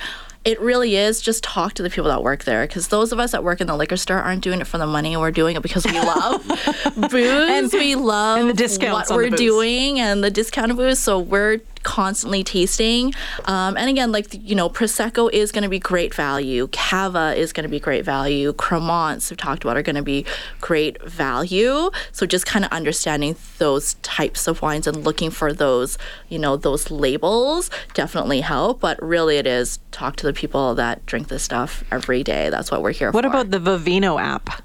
it 0.47 0.61
really 0.61 0.95
is 0.95 1.19
just 1.19 1.43
talk 1.43 1.73
to 1.73 1.83
the 1.83 1.89
people 1.89 2.09
that 2.09 2.23
work 2.23 2.45
there 2.45 2.65
because 2.65 2.87
those 2.87 3.11
of 3.11 3.19
us 3.19 3.33
that 3.33 3.43
work 3.43 3.59
in 3.59 3.67
the 3.67 3.75
liquor 3.75 3.97
store 3.97 4.19
aren't 4.19 4.41
doing 4.41 4.61
it 4.61 4.65
for 4.65 4.77
the 4.77 4.87
money 4.87 5.13
and 5.13 5.21
we're 5.21 5.29
doing 5.29 5.57
it 5.57 5.61
because 5.61 5.85
we 5.85 5.99
love 5.99 6.41
booze. 6.95 7.49
And 7.49 7.69
we 7.73 7.95
love 7.95 8.39
and 8.39 8.49
the 8.49 8.53
discounts 8.53 9.09
what 9.09 9.17
we're 9.17 9.29
doing 9.29 9.99
and 9.99 10.23
the 10.23 10.31
discounted 10.31 10.77
booze 10.77 10.99
so 10.99 11.19
we're 11.19 11.59
constantly 11.83 12.43
tasting. 12.43 13.13
Um, 13.45 13.77
and 13.77 13.89
again 13.89 14.11
like 14.11 14.27
you 14.33 14.55
know 14.55 14.69
prosecco 14.69 15.31
is 15.31 15.51
going 15.51 15.63
to 15.63 15.69
be 15.69 15.79
great 15.79 16.13
value. 16.13 16.67
Cava 16.71 17.33
is 17.35 17.53
going 17.53 17.63
to 17.63 17.69
be 17.69 17.79
great 17.79 18.05
value. 18.05 18.53
Cremants 18.53 19.29
we've 19.29 19.37
talked 19.37 19.63
about 19.63 19.77
are 19.77 19.81
going 19.81 19.95
to 19.95 20.01
be 20.03 20.25
great 20.61 21.01
value. 21.03 21.89
So 22.11 22.25
just 22.25 22.45
kind 22.45 22.65
of 22.65 22.71
understanding 22.71 23.35
those 23.57 23.95
types 23.95 24.47
of 24.47 24.61
wines 24.61 24.87
and 24.87 25.03
looking 25.03 25.31
for 25.31 25.53
those 25.53 25.97
you 26.29 26.39
know 26.39 26.57
those 26.57 26.91
labels 26.91 27.69
definitely 27.93 28.41
help. 28.41 28.79
But 28.79 29.01
really 29.01 29.37
it 29.37 29.47
is 29.47 29.79
talk 29.91 30.15
to 30.17 30.25
the 30.25 30.33
people 30.33 30.75
that 30.75 31.05
drink 31.05 31.27
this 31.27 31.43
stuff 31.43 31.83
every 31.91 32.23
day. 32.23 32.49
That's 32.49 32.71
what 32.71 32.81
we're 32.81 32.91
here 32.91 33.11
What 33.11 33.23
for. 33.23 33.29
What 33.29 33.47
about 33.47 33.51
the 33.51 33.59
Vivino 33.59 34.19
app? 34.19 34.61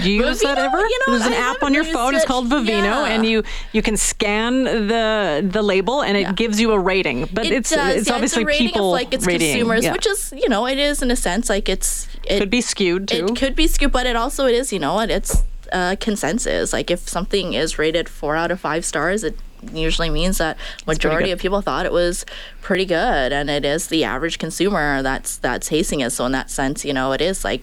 Do 0.00 0.10
you 0.10 0.24
use 0.26 0.40
that 0.40 0.56
ever? 0.58 0.78
you 0.78 0.98
know, 1.06 1.12
There's 1.18 1.26
an 1.26 1.34
I 1.34 1.36
app 1.36 1.62
on 1.62 1.74
your 1.74 1.84
phone. 1.84 2.14
It's 2.14 2.24
called 2.24 2.48
Vivino, 2.48 2.82
Yeah. 2.82 3.06
and 3.06 3.26
you 3.26 3.42
you 3.72 3.82
can 3.82 3.96
scan 3.96 4.64
the 4.64 5.46
the 5.46 5.62
label, 5.62 6.02
and 6.02 6.16
it 6.16 6.34
gives 6.34 6.60
you 6.60 6.72
a 6.72 6.78
rating. 6.78 7.28
But 7.32 7.46
it 7.46 7.52
it's 7.52 7.70
does. 7.70 7.96
it's 7.96 8.08
yeah, 8.08 8.14
obviously 8.14 8.42
it's 8.44 8.56
people 8.58 8.86
of 8.94 9.00
like 9.00 9.12
it's 9.12 9.26
rating. 9.26 9.52
consumers, 9.52 9.84
yeah. 9.84 9.92
which 9.92 10.06
is 10.06 10.32
you 10.36 10.48
know 10.48 10.66
it 10.66 10.78
is 10.78 11.02
in 11.02 11.10
a 11.10 11.16
sense 11.16 11.48
like 11.50 11.68
it's 11.68 12.08
it 12.24 12.38
could 12.38 12.50
be 12.50 12.60
skewed 12.60 13.08
too. 13.08 13.26
it 13.26 13.36
could 13.36 13.54
be 13.54 13.66
skewed, 13.66 13.92
but 13.92 14.06
it 14.06 14.16
also 14.16 14.46
it 14.46 14.54
is 14.54 14.72
you 14.72 14.78
know 14.78 14.94
what 14.94 15.10
it's 15.10 15.42
uh, 15.72 15.96
consensus. 16.00 16.72
Like 16.72 16.90
if 16.90 17.08
something 17.08 17.52
is 17.52 17.78
rated 17.78 18.08
four 18.08 18.34
out 18.36 18.50
of 18.50 18.60
five 18.60 18.84
stars, 18.84 19.22
it 19.24 19.36
usually 19.72 20.10
means 20.10 20.38
that 20.38 20.56
majority 20.86 21.30
of 21.30 21.38
people 21.38 21.60
thought 21.60 21.86
it 21.86 21.92
was 21.92 22.24
pretty 22.62 22.84
good, 22.86 23.32
and 23.32 23.50
it 23.50 23.64
is 23.64 23.88
the 23.88 24.04
average 24.04 24.38
consumer 24.38 25.02
that's 25.02 25.36
that's 25.36 25.68
tasting 25.68 26.00
it. 26.00 26.10
So 26.10 26.24
in 26.24 26.32
that 26.32 26.50
sense, 26.50 26.84
you 26.84 26.92
know, 26.94 27.12
it 27.12 27.20
is 27.20 27.44
like 27.44 27.62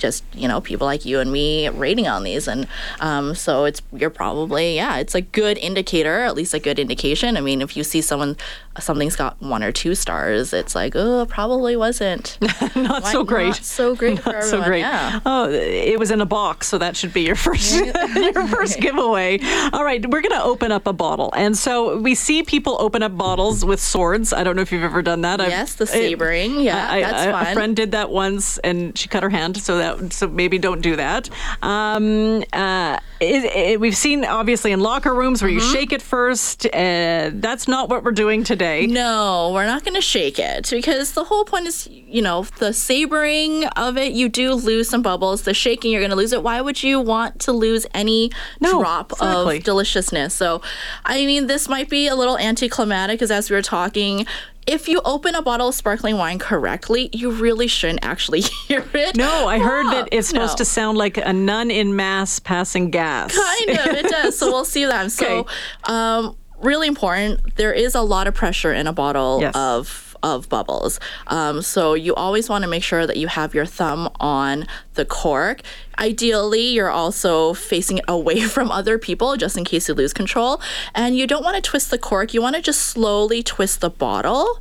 just 0.00 0.24
you 0.34 0.48
know 0.48 0.60
people 0.60 0.86
like 0.86 1.04
you 1.04 1.20
and 1.20 1.30
me 1.30 1.68
rating 1.68 2.08
on 2.08 2.24
these 2.24 2.48
and 2.48 2.66
um, 3.00 3.34
so 3.34 3.64
it's 3.66 3.80
you're 3.92 4.10
probably 4.10 4.74
yeah 4.74 4.96
it's 4.96 5.14
a 5.14 5.20
good 5.20 5.56
indicator 5.58 6.20
at 6.20 6.34
least 6.34 6.54
a 6.54 6.58
good 6.58 6.78
indication 6.78 7.36
i 7.36 7.40
mean 7.40 7.60
if 7.62 7.76
you 7.76 7.84
see 7.84 8.00
someone 8.00 8.36
something's 8.78 9.14
got 9.14 9.40
one 9.42 9.62
or 9.62 9.70
two 9.70 9.94
stars 9.94 10.52
it's 10.54 10.74
like 10.74 10.94
oh 10.96 11.26
probably 11.26 11.76
wasn't 11.76 12.38
not 12.74 13.06
so 13.06 13.22
great. 13.22 13.48
not 13.48 13.56
so 13.56 13.94
great 13.94 14.18
for 14.22 14.32
Not 14.32 14.44
so 14.44 14.62
great. 14.62 14.80
yeah. 14.80 15.20
Oh, 15.26 15.50
it 15.50 15.98
was 15.98 16.10
in 16.10 16.20
a 16.20 16.26
box, 16.26 16.66
so 16.68 16.78
that 16.78 16.96
should 16.96 17.12
be 17.12 17.22
your 17.22 17.34
first 17.46 17.74
your 17.74 18.46
first 18.48 18.80
giveaway. 18.80 19.38
All 19.72 19.84
right, 19.84 20.00
we're 20.08 20.22
going 20.22 20.32
to 20.38 20.42
open 20.42 20.72
up 20.72 20.86
a 20.86 20.92
bottle, 20.92 21.30
and 21.36 21.56
so 21.56 21.98
we 21.98 22.14
see 22.14 22.42
people 22.42 22.76
open 22.80 23.02
up 23.02 23.16
bottles 23.16 23.64
with 23.64 23.80
swords. 23.80 24.32
I 24.32 24.44
don't 24.44 24.56
know 24.56 24.62
if 24.62 24.72
you've 24.72 24.82
ever 24.84 25.02
done 25.02 25.20
that. 25.22 25.40
I've- 25.40 25.50
Yes, 25.50 25.74
the 25.74 25.84
it- 25.84 25.88
sabering. 25.88 26.60
Yeah, 26.60 26.88
I- 26.90 27.00
that's 27.02 27.22
I- 27.22 27.32
fun. 27.32 27.46
A 27.46 27.54
friend 27.54 27.76
did 27.76 27.92
that 27.92 28.10
once, 28.10 28.58
and 28.58 28.96
she 28.96 29.08
cut 29.08 29.22
her 29.22 29.30
hand. 29.30 29.56
So 29.60 29.78
that 29.78 29.89
so 30.10 30.28
maybe 30.28 30.58
don't 30.58 30.80
do 30.80 30.96
that. 30.96 31.28
Um, 31.62 32.42
uh, 32.52 32.98
it, 33.20 33.44
it- 33.44 33.80
we've 33.80 33.96
seen 33.96 34.24
obviously 34.24 34.72
in 34.72 34.80
locker 34.80 35.14
rooms 35.14 35.42
where 35.42 35.50
you 35.50 35.60
Mm-hmm. 35.60 35.72
shake 35.72 35.92
it 35.92 36.00
first. 36.02 36.66
Uh, 36.66 37.30
that's 37.34 37.68
not 37.68 37.88
what 37.90 38.02
we're 38.02 38.12
doing 38.12 38.44
today. 38.44 38.86
No, 38.86 39.50
we're 39.52 39.66
not 39.66 39.84
going 39.84 39.94
to 39.94 40.00
shake 40.00 40.38
it 40.38 40.70
because 40.70 41.12
the 41.12 41.24
whole 41.24 41.44
point 41.44 41.66
is, 41.66 41.86
you 41.90 42.22
know, 42.22 42.44
the 42.58 42.72
sabering 42.72 43.66
of 43.76 43.96
it, 43.98 44.12
you 44.12 44.28
do 44.28 44.54
lose 44.54 44.88
some 44.88 45.02
bubbles. 45.02 45.42
The 45.42 45.52
shaking, 45.54 45.92
you're 45.92 46.00
going 46.00 46.10
to 46.10 46.16
lose 46.16 46.32
it. 46.32 46.42
Why 46.42 46.60
would 46.62 46.82
you 46.82 46.98
want 47.00 47.40
to 47.42 47.52
lose 47.52 47.86
any 47.92 48.30
No, 48.60 48.80
drop 48.80 49.12
exactly. 49.12 49.58
of 49.58 49.64
deliciousness? 49.64 50.32
So, 50.34 50.62
I 51.04 51.26
mean, 51.26 51.46
this 51.46 51.68
might 51.68 51.88
be 51.90 52.06
a 52.08 52.14
little 52.16 52.38
anticlimactic 52.38 53.18
because 53.18 53.30
as 53.30 53.50
we 53.50 53.56
were 53.56 53.62
talking, 53.62 54.26
if 54.70 54.88
you 54.88 55.00
open 55.04 55.34
a 55.34 55.42
bottle 55.42 55.68
of 55.68 55.74
sparkling 55.74 56.16
wine 56.16 56.38
correctly, 56.38 57.10
you 57.12 57.30
really 57.32 57.66
shouldn't 57.66 58.04
actually 58.04 58.40
hear 58.68 58.84
it. 58.94 59.16
No, 59.16 59.48
I 59.48 59.58
heard 59.58 59.86
that 59.86 60.08
it's 60.12 60.28
supposed 60.28 60.52
No. 60.54 60.56
to 60.58 60.64
sound 60.64 60.96
like 60.98 61.16
a 61.16 61.32
nun 61.32 61.70
in 61.70 61.96
mass 61.96 62.38
passing 62.38 62.90
gas. 62.90 63.34
kind 63.36 63.70
of 63.78 63.86
it 63.86 64.06
does 64.08 64.38
so 64.38 64.46
we'll 64.50 64.64
see 64.64 64.84
that 64.84 65.10
so 65.20 65.46
um 65.84 66.36
really 66.60 66.86
important 66.86 67.56
there 67.56 67.72
is 67.72 67.94
a 67.94 68.02
lot 68.02 68.26
of 68.28 68.34
pressure 68.34 68.72
in 68.72 68.86
a 68.86 68.92
bottle 68.92 69.38
Yes. 69.40 69.54
of 69.56 70.09
of 70.22 70.48
bubbles 70.48 71.00
um, 71.28 71.62
so 71.62 71.94
you 71.94 72.14
always 72.14 72.48
want 72.48 72.62
to 72.62 72.68
make 72.68 72.82
sure 72.82 73.06
that 73.06 73.16
you 73.16 73.26
have 73.26 73.54
your 73.54 73.66
thumb 73.66 74.10
on 74.20 74.66
the 74.94 75.04
cork 75.04 75.62
ideally 75.98 76.68
you're 76.68 76.90
also 76.90 77.54
facing 77.54 77.98
it 77.98 78.04
away 78.08 78.40
from 78.40 78.70
other 78.70 78.98
people 78.98 79.36
just 79.36 79.56
in 79.56 79.64
case 79.64 79.88
you 79.88 79.94
lose 79.94 80.12
control 80.12 80.60
and 80.94 81.16
you 81.16 81.26
don't 81.26 81.42
want 81.42 81.56
to 81.56 81.62
twist 81.62 81.90
the 81.90 81.98
cork 81.98 82.34
you 82.34 82.42
want 82.42 82.56
to 82.56 82.62
just 82.62 82.82
slowly 82.82 83.42
twist 83.42 83.80
the 83.80 83.90
bottle 83.90 84.60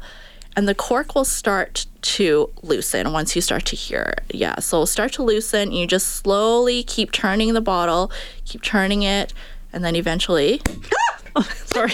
and 0.55 0.67
the 0.67 0.75
cork 0.75 1.15
will 1.15 1.25
start 1.25 1.85
to 2.01 2.49
loosen 2.63 3.13
once 3.13 3.35
you 3.35 3.41
start 3.41 3.65
to 3.65 3.75
hear 3.75 4.13
it. 4.17 4.35
Yeah, 4.35 4.59
so 4.59 4.83
start 4.83 5.13
to 5.13 5.23
loosen. 5.23 5.71
You 5.71 5.87
just 5.87 6.07
slowly 6.17 6.83
keep 6.83 7.11
turning 7.11 7.53
the 7.53 7.61
bottle, 7.61 8.11
keep 8.45 8.61
turning 8.61 9.03
it, 9.03 9.33
and 9.71 9.85
then 9.85 9.95
eventually, 9.95 10.61
Sorry. 11.65 11.93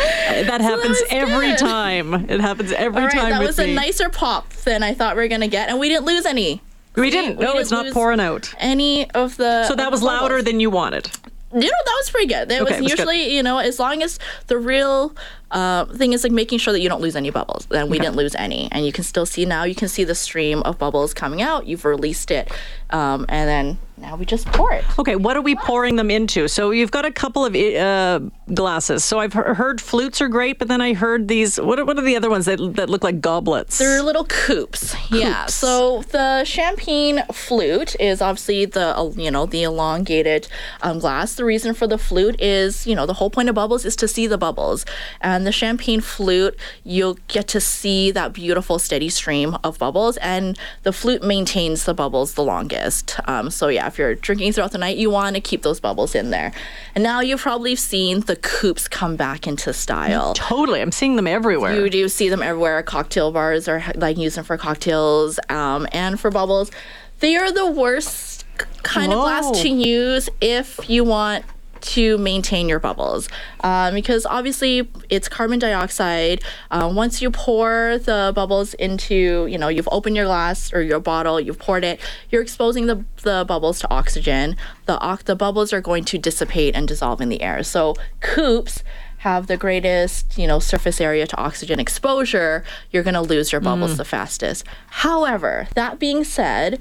that 0.46 0.60
happens 0.60 0.88
was 1.00 1.04
every 1.10 1.48
good. 1.50 1.58
time. 1.58 2.14
It 2.30 2.40
happens 2.40 2.72
every 2.72 3.00
all 3.02 3.08
right, 3.08 3.14
time 3.14 3.30
that 3.30 3.42
was 3.42 3.58
me. 3.58 3.72
a 3.72 3.74
nicer 3.74 4.08
pop 4.08 4.48
than 4.64 4.82
I 4.82 4.94
thought 4.94 5.16
we 5.16 5.22
were 5.22 5.28
gonna 5.28 5.48
get, 5.48 5.68
and 5.68 5.78
we 5.78 5.88
didn't 5.88 6.06
lose 6.06 6.26
any. 6.26 6.62
we 6.96 7.10
didn't. 7.10 7.36
we 7.36 7.44
no, 7.44 7.52
didn't 7.52 7.62
it's 7.62 7.70
not 7.70 7.92
pouring 7.92 8.20
out. 8.20 8.52
Any 8.58 9.10
of 9.12 9.36
the 9.36 9.64
So 9.66 9.74
that 9.74 9.90
was 9.90 10.02
louder 10.02 10.42
than 10.42 10.60
you 10.60 10.70
wanted. 10.70 11.10
you 11.52 11.60
know 11.60 11.82
that 11.84 11.96
was 11.98 12.10
pretty 12.10 12.26
good. 12.28 12.48
That 12.48 12.62
Okay, 12.62 12.76
it 12.76 12.82
was 12.82 12.82
was 12.82 12.92
good. 12.92 12.98
usually 12.98 13.34
you 13.36 13.42
know 13.42 13.58
as 13.58 13.78
long 13.78 14.02
as 14.02 14.18
the 14.46 14.56
real 14.58 15.14
uh, 15.50 15.84
thing 15.86 16.12
is 16.12 16.22
like 16.22 16.32
making 16.32 16.58
sure 16.60 16.72
that 16.72 16.80
you 16.80 16.88
don't 16.88 17.00
lose 17.02 17.16
any 17.16 17.30
bubbles. 17.30 17.66
Then 17.66 17.90
we 17.90 17.98
didn't 17.98 18.16
lose 18.16 18.34
any, 18.36 18.68
and 18.72 18.86
you 18.86 18.92
can 18.92 19.02
still 19.04 19.26
see 19.26 19.44
now. 19.44 19.64
You 19.64 19.74
can 19.74 19.88
see 19.88 20.04
the 20.04 20.14
stream 20.14 20.62
of 20.62 20.78
bubbles 20.78 21.12
coming 21.12 21.42
out. 21.42 21.66
You've 21.66 21.84
released 21.84 22.30
it, 22.30 22.50
um, 22.90 23.26
and 23.28 23.48
then 23.48 23.78
now 24.00 24.16
we 24.16 24.24
just 24.24 24.46
pour 24.46 24.72
it. 24.72 24.84
Okay, 24.98 25.16
what 25.16 25.36
are 25.36 25.42
we 25.42 25.54
pouring 25.54 25.96
them 25.96 26.10
into? 26.10 26.48
So 26.48 26.70
you've 26.70 26.90
got 26.90 27.04
a 27.04 27.10
couple 27.12 27.44
of 27.44 27.54
uh, 27.54 28.20
glasses. 28.52 29.04
So 29.04 29.18
I've 29.18 29.32
he- 29.32 29.38
heard 29.38 29.80
flutes 29.80 30.20
are 30.20 30.28
great, 30.28 30.58
but 30.58 30.68
then 30.68 30.80
I 30.80 30.94
heard 30.94 31.28
these. 31.28 31.60
What 31.60 31.78
are, 31.78 31.84
what 31.84 31.98
are 31.98 32.02
the 32.02 32.16
other 32.16 32.30
ones 32.30 32.46
that, 32.46 32.58
that 32.76 32.88
look 32.88 33.04
like 33.04 33.20
goblets? 33.20 33.78
They're 33.78 34.02
little 34.02 34.24
coupes. 34.24 34.94
Yeah. 35.10 35.46
So 35.46 36.02
the 36.10 36.44
champagne 36.44 37.22
flute 37.32 37.96
is 38.00 38.22
obviously 38.22 38.64
the 38.64 38.96
uh, 38.96 39.10
you 39.16 39.30
know 39.30 39.46
the 39.46 39.62
elongated 39.62 40.48
um, 40.82 40.98
glass. 40.98 41.34
The 41.34 41.44
reason 41.44 41.74
for 41.74 41.86
the 41.86 41.98
flute 41.98 42.40
is 42.40 42.86
you 42.86 42.94
know 42.94 43.06
the 43.06 43.14
whole 43.14 43.30
point 43.30 43.48
of 43.48 43.54
bubbles 43.54 43.84
is 43.84 43.96
to 43.96 44.08
see 44.08 44.26
the 44.26 44.38
bubbles, 44.38 44.86
and 45.20 45.46
the 45.46 45.52
champagne 45.52 46.00
flute 46.00 46.56
you'll 46.84 47.18
get 47.28 47.48
to 47.48 47.60
see 47.60 48.10
that 48.12 48.32
beautiful 48.32 48.78
steady 48.78 49.08
stream 49.08 49.56
of 49.62 49.78
bubbles, 49.78 50.16
and 50.18 50.58
the 50.82 50.92
flute 50.92 51.22
maintains 51.22 51.84
the 51.84 51.94
bubbles 51.94 52.34
the 52.34 52.44
longest. 52.44 53.18
Um, 53.26 53.50
so 53.50 53.68
yeah, 53.68 53.89
if 53.90 53.98
you're 53.98 54.14
drinking 54.14 54.52
throughout 54.52 54.72
the 54.72 54.78
night, 54.78 54.96
you 54.96 55.10
want 55.10 55.36
to 55.36 55.40
keep 55.40 55.62
those 55.62 55.80
bubbles 55.80 56.14
in 56.14 56.30
there. 56.30 56.52
And 56.94 57.04
now 57.04 57.20
you've 57.20 57.40
probably 57.40 57.76
seen 57.76 58.20
the 58.20 58.36
coupes 58.36 58.88
come 58.88 59.16
back 59.16 59.46
into 59.46 59.72
style. 59.72 60.34
Totally. 60.34 60.80
I'm 60.80 60.92
seeing 60.92 61.16
them 61.16 61.26
everywhere. 61.26 61.74
You 61.74 61.90
do 61.90 62.08
see 62.08 62.28
them 62.28 62.42
everywhere. 62.42 62.82
Cocktail 62.82 63.32
bars 63.32 63.68
are 63.68 63.82
like 63.96 64.16
use 64.16 64.36
them 64.36 64.44
for 64.44 64.56
cocktails 64.56 65.38
um, 65.48 65.86
and 65.92 66.18
for 66.18 66.30
bubbles. 66.30 66.70
They 67.18 67.36
are 67.36 67.52
the 67.52 67.66
worst 67.66 68.46
kind 68.82 69.12
of 69.12 69.20
glass 69.20 69.62
to 69.62 69.68
use 69.68 70.28
if 70.40 70.88
you 70.88 71.04
want 71.04 71.44
to 71.80 72.18
maintain 72.18 72.68
your 72.68 72.78
bubbles 72.78 73.28
um, 73.60 73.94
because 73.94 74.26
obviously 74.26 74.88
it's 75.08 75.28
carbon 75.28 75.58
dioxide 75.58 76.42
uh, 76.70 76.90
once 76.92 77.20
you 77.22 77.30
pour 77.30 77.98
the 77.98 78.32
bubbles 78.34 78.74
into 78.74 79.46
you 79.46 79.58
know 79.58 79.68
you've 79.68 79.88
opened 79.92 80.16
your 80.16 80.26
glass 80.26 80.72
or 80.72 80.82
your 80.82 81.00
bottle 81.00 81.40
you've 81.40 81.58
poured 81.58 81.84
it 81.84 82.00
you're 82.30 82.42
exposing 82.42 82.86
the, 82.86 83.04
the 83.22 83.44
bubbles 83.46 83.78
to 83.80 83.90
oxygen 83.90 84.56
the, 84.86 85.18
the 85.24 85.36
bubbles 85.36 85.72
are 85.72 85.80
going 85.80 86.04
to 86.04 86.18
dissipate 86.18 86.74
and 86.74 86.86
dissolve 86.88 87.20
in 87.20 87.28
the 87.28 87.42
air 87.42 87.62
so 87.62 87.94
coupes 88.20 88.82
have 89.18 89.48
the 89.48 89.56
greatest, 89.58 90.38
you 90.38 90.46
know, 90.46 90.58
surface 90.58 90.98
area 90.98 91.26
to 91.26 91.36
oxygen 91.36 91.78
exposure, 91.78 92.64
you're 92.90 93.02
going 93.02 93.12
to 93.12 93.20
lose 93.20 93.52
your 93.52 93.60
Mm. 93.60 93.64
bubbles 93.64 93.98
the 93.98 94.04
fastest. 94.06 94.64
However, 94.88 95.68
that 95.74 95.98
being 95.98 96.24
said, 96.24 96.78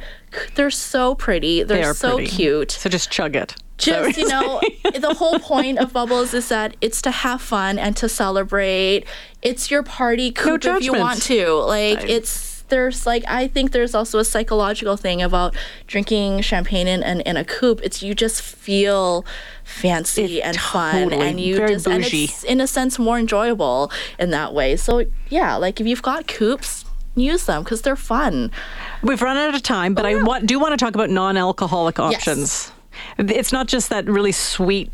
they're 0.55 0.71
so 0.71 1.15
pretty. 1.15 1.63
They're 1.63 1.79
They 1.79 1.83
are 1.83 1.93
so 1.93 2.15
pretty. 2.15 2.31
cute. 2.31 2.71
So 2.71 2.89
just 2.89 3.11
chug 3.11 3.35
it. 3.35 3.55
Just, 3.79 4.17
you 4.17 4.27
know, 4.27 4.61
the 4.83 5.15
whole 5.17 5.39
point 5.39 5.79
of 5.79 5.93
bubbles 5.93 6.33
is 6.33 6.49
that 6.49 6.75
it's 6.81 7.01
to 7.03 7.11
have 7.11 7.41
fun 7.41 7.79
and 7.79 7.95
to 7.97 8.09
celebrate. 8.09 9.05
It's 9.41 9.71
your 9.71 9.83
party 9.83 10.31
coop 10.31 10.63
if 10.65 10.83
you 10.83 10.93
want 10.93 11.21
to. 11.23 11.53
Like 11.53 12.03
it's 12.03 12.63
there's 12.69 13.05
like 13.05 13.23
I 13.27 13.47
think 13.47 13.71
there's 13.71 13.93
also 13.93 14.19
a 14.19 14.25
psychological 14.25 14.95
thing 14.95 15.21
about 15.21 15.55
drinking 15.87 16.41
champagne 16.41 16.87
in, 16.87 17.03
in, 17.03 17.21
in 17.21 17.37
a 17.37 17.43
coupe. 17.43 17.81
It's 17.83 18.01
you 18.01 18.15
just 18.15 18.41
feel 18.41 19.25
fancy 19.63 20.41
and 20.41 20.57
fun 20.57 21.09
totally. 21.09 21.27
and 21.27 21.39
you 21.39 21.57
just 21.67 21.87
and 21.87 22.03
it's 22.03 22.43
in 22.43 22.61
a 22.61 22.67
sense 22.67 22.97
more 22.97 23.19
enjoyable 23.19 23.91
in 24.17 24.29
that 24.31 24.53
way. 24.53 24.75
So 24.75 25.05
yeah, 25.29 25.55
like 25.55 25.79
if 25.79 25.87
you've 25.87 26.01
got 26.01 26.27
coupes, 26.27 26.85
use 27.15 27.45
them 27.45 27.63
because 27.63 27.81
they're 27.81 27.95
fun. 27.95 28.51
We've 29.03 29.21
run 29.21 29.37
out 29.37 29.55
of 29.55 29.63
time, 29.63 29.93
but 29.93 30.05
oh, 30.05 30.09
I 30.09 30.23
want, 30.23 30.45
do 30.45 30.59
want 30.59 30.77
to 30.77 30.83
talk 30.83 30.95
about 30.95 31.09
non-alcoholic 31.09 31.99
options. 31.99 32.71
It's 33.17 33.51
not 33.51 33.67
just 33.67 33.89
that 33.89 34.05
really 34.05 34.31
sweet 34.31 34.91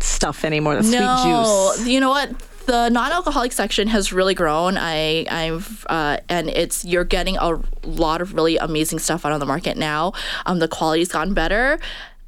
stuff 0.00 0.44
anymore. 0.44 0.76
The 0.76 0.90
no, 0.90 1.72
sweet 1.74 1.82
juice. 1.82 1.88
you 1.92 2.00
know 2.00 2.10
what? 2.10 2.30
The 2.66 2.90
non-alcoholic 2.90 3.52
section 3.52 3.88
has 3.88 4.12
really 4.12 4.34
grown. 4.34 4.76
I, 4.76 5.24
I've, 5.30 5.86
uh, 5.88 6.18
and 6.28 6.50
it's 6.50 6.84
you're 6.84 7.04
getting 7.04 7.38
a 7.38 7.60
lot 7.82 8.20
of 8.20 8.34
really 8.34 8.58
amazing 8.58 8.98
stuff 8.98 9.24
out 9.24 9.32
on 9.32 9.40
the 9.40 9.46
market 9.46 9.78
now. 9.78 10.12
Um, 10.44 10.58
the 10.58 10.68
quality's 10.68 11.08
gotten 11.08 11.32
better. 11.32 11.78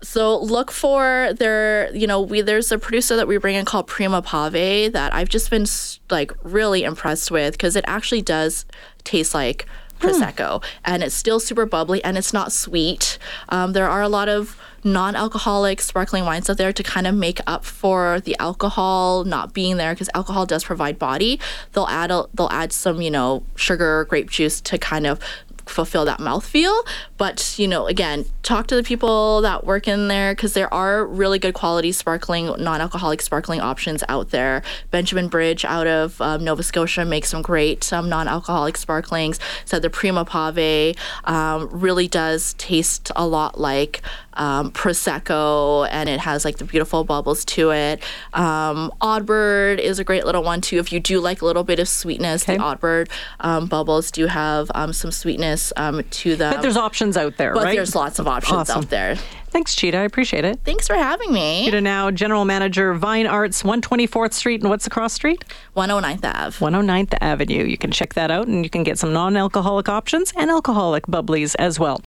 So 0.02 0.38
look 0.40 0.70
for 0.70 1.34
their, 1.36 1.94
you 1.94 2.06
know, 2.06 2.22
we 2.22 2.40
there's 2.40 2.72
a 2.72 2.78
producer 2.78 3.16
that 3.16 3.28
we 3.28 3.36
bring 3.36 3.54
in 3.54 3.66
called 3.66 3.86
Prima 3.86 4.22
Pave 4.22 4.94
that 4.94 5.12
I've 5.12 5.28
just 5.28 5.50
been 5.50 5.66
like 6.08 6.32
really 6.42 6.84
impressed 6.84 7.30
with 7.30 7.52
because 7.52 7.76
it 7.76 7.84
actually 7.86 8.22
does 8.22 8.64
taste 9.04 9.34
like 9.34 9.66
prosecco 10.00 10.62
and 10.84 11.02
it's 11.02 11.14
still 11.14 11.40
super 11.40 11.66
bubbly 11.66 12.02
and 12.02 12.18
it's 12.18 12.32
not 12.32 12.52
sweet. 12.52 13.18
Um, 13.48 13.72
there 13.72 13.88
are 13.88 14.02
a 14.02 14.08
lot 14.08 14.28
of 14.28 14.56
non-alcoholic 14.82 15.80
sparkling 15.80 16.24
wines 16.24 16.48
out 16.48 16.56
there 16.56 16.72
to 16.72 16.82
kind 16.82 17.06
of 17.06 17.14
make 17.14 17.40
up 17.46 17.64
for 17.64 18.20
the 18.20 18.36
alcohol 18.38 19.24
not 19.24 19.52
being 19.52 19.76
there 19.76 19.92
because 19.92 20.08
alcohol 20.14 20.46
does 20.46 20.64
provide 20.64 20.98
body. 20.98 21.38
They'll 21.72 21.86
add 21.86 22.10
a, 22.10 22.24
they'll 22.34 22.48
add 22.50 22.72
some 22.72 23.00
you 23.00 23.10
know 23.10 23.44
sugar, 23.56 24.06
grape 24.06 24.30
juice 24.30 24.60
to 24.62 24.78
kind 24.78 25.06
of 25.06 25.20
fulfill 25.70 26.04
that 26.04 26.20
mouth 26.20 26.44
feel. 26.44 26.84
But, 27.16 27.58
you 27.58 27.68
know, 27.68 27.86
again, 27.86 28.24
talk 28.42 28.66
to 28.68 28.76
the 28.76 28.82
people 28.82 29.42
that 29.42 29.64
work 29.64 29.86
in 29.86 30.08
there 30.08 30.34
because 30.34 30.54
there 30.54 30.72
are 30.72 31.06
really 31.06 31.38
good 31.38 31.54
quality 31.54 31.92
sparkling, 31.92 32.46
non 32.58 32.80
alcoholic 32.80 33.22
sparkling 33.22 33.60
options 33.60 34.02
out 34.08 34.30
there. 34.30 34.62
Benjamin 34.90 35.28
Bridge 35.28 35.64
out 35.64 35.86
of 35.86 36.20
um, 36.20 36.44
Nova 36.44 36.62
Scotia 36.62 37.04
makes 37.04 37.28
some 37.28 37.42
great 37.42 37.92
um, 37.92 38.08
non 38.08 38.28
alcoholic 38.28 38.76
sparklings. 38.76 39.38
So 39.64 39.78
the 39.78 39.90
Prima 39.90 40.24
Pave 40.24 40.96
um, 41.24 41.68
really 41.70 42.08
does 42.08 42.54
taste 42.54 43.10
a 43.16 43.26
lot 43.26 43.60
like 43.60 44.02
um, 44.34 44.70
Prosecco 44.72 45.88
and 45.90 46.08
it 46.08 46.20
has 46.20 46.44
like 46.44 46.58
the 46.58 46.64
beautiful 46.64 47.04
bubbles 47.04 47.44
to 47.46 47.70
it. 47.72 48.02
Um, 48.32 48.92
Oddbird 49.00 49.78
is 49.78 49.98
a 49.98 50.04
great 50.04 50.24
little 50.24 50.42
one 50.42 50.60
too. 50.60 50.78
If 50.78 50.92
you 50.92 51.00
do 51.00 51.20
like 51.20 51.42
a 51.42 51.44
little 51.44 51.64
bit 51.64 51.78
of 51.78 51.88
sweetness, 51.88 52.44
the 52.44 52.52
Okay. 52.54 52.62
Oddbird 52.62 53.08
um, 53.40 53.66
bubbles 53.66 54.10
do 54.10 54.26
have 54.26 54.70
um, 54.74 54.92
some 54.92 55.10
sweetness 55.10 55.72
um, 55.76 56.02
to 56.10 56.36
them. 56.36 56.54
But 56.54 56.62
there's 56.62 56.76
options 56.76 57.16
out 57.16 57.36
there, 57.36 57.54
But 57.54 57.64
right? 57.64 57.76
there's 57.76 57.94
lots 57.94 58.18
of 58.18 58.26
options 58.28 58.70
Awesome. 58.70 58.78
out 58.78 58.90
there. 58.90 59.16
Thanks, 59.50 59.74
Cheata. 59.74 59.96
I 59.96 60.02
appreciate 60.02 60.44
it. 60.44 60.60
Thanks 60.64 60.86
for 60.86 60.94
having 60.94 61.32
me. 61.32 61.68
Cheata 61.68 61.82
Nao, 61.82 62.12
General 62.12 62.44
Manager, 62.44 62.94
Vine 62.94 63.26
Arts, 63.26 63.64
124th 63.64 64.32
Street, 64.32 64.60
and 64.60 64.70
what's 64.70 64.84
the 64.84 64.90
cross 64.90 65.12
street? 65.12 65.44
109th 65.76 66.24
Ave. 66.24 66.56
109th 66.64 67.14
Avenue. 67.20 67.64
You 67.64 67.76
can 67.76 67.90
check 67.90 68.14
that 68.14 68.30
out 68.30 68.46
and 68.46 68.62
you 68.64 68.70
can 68.70 68.84
get 68.84 68.96
some 68.98 69.12
non 69.12 69.36
alcoholic 69.36 69.88
options 69.88 70.32
and 70.36 70.50
alcoholic 70.52 71.06
bubblies 71.08 71.56
as 71.58 71.80
well. 71.80 72.00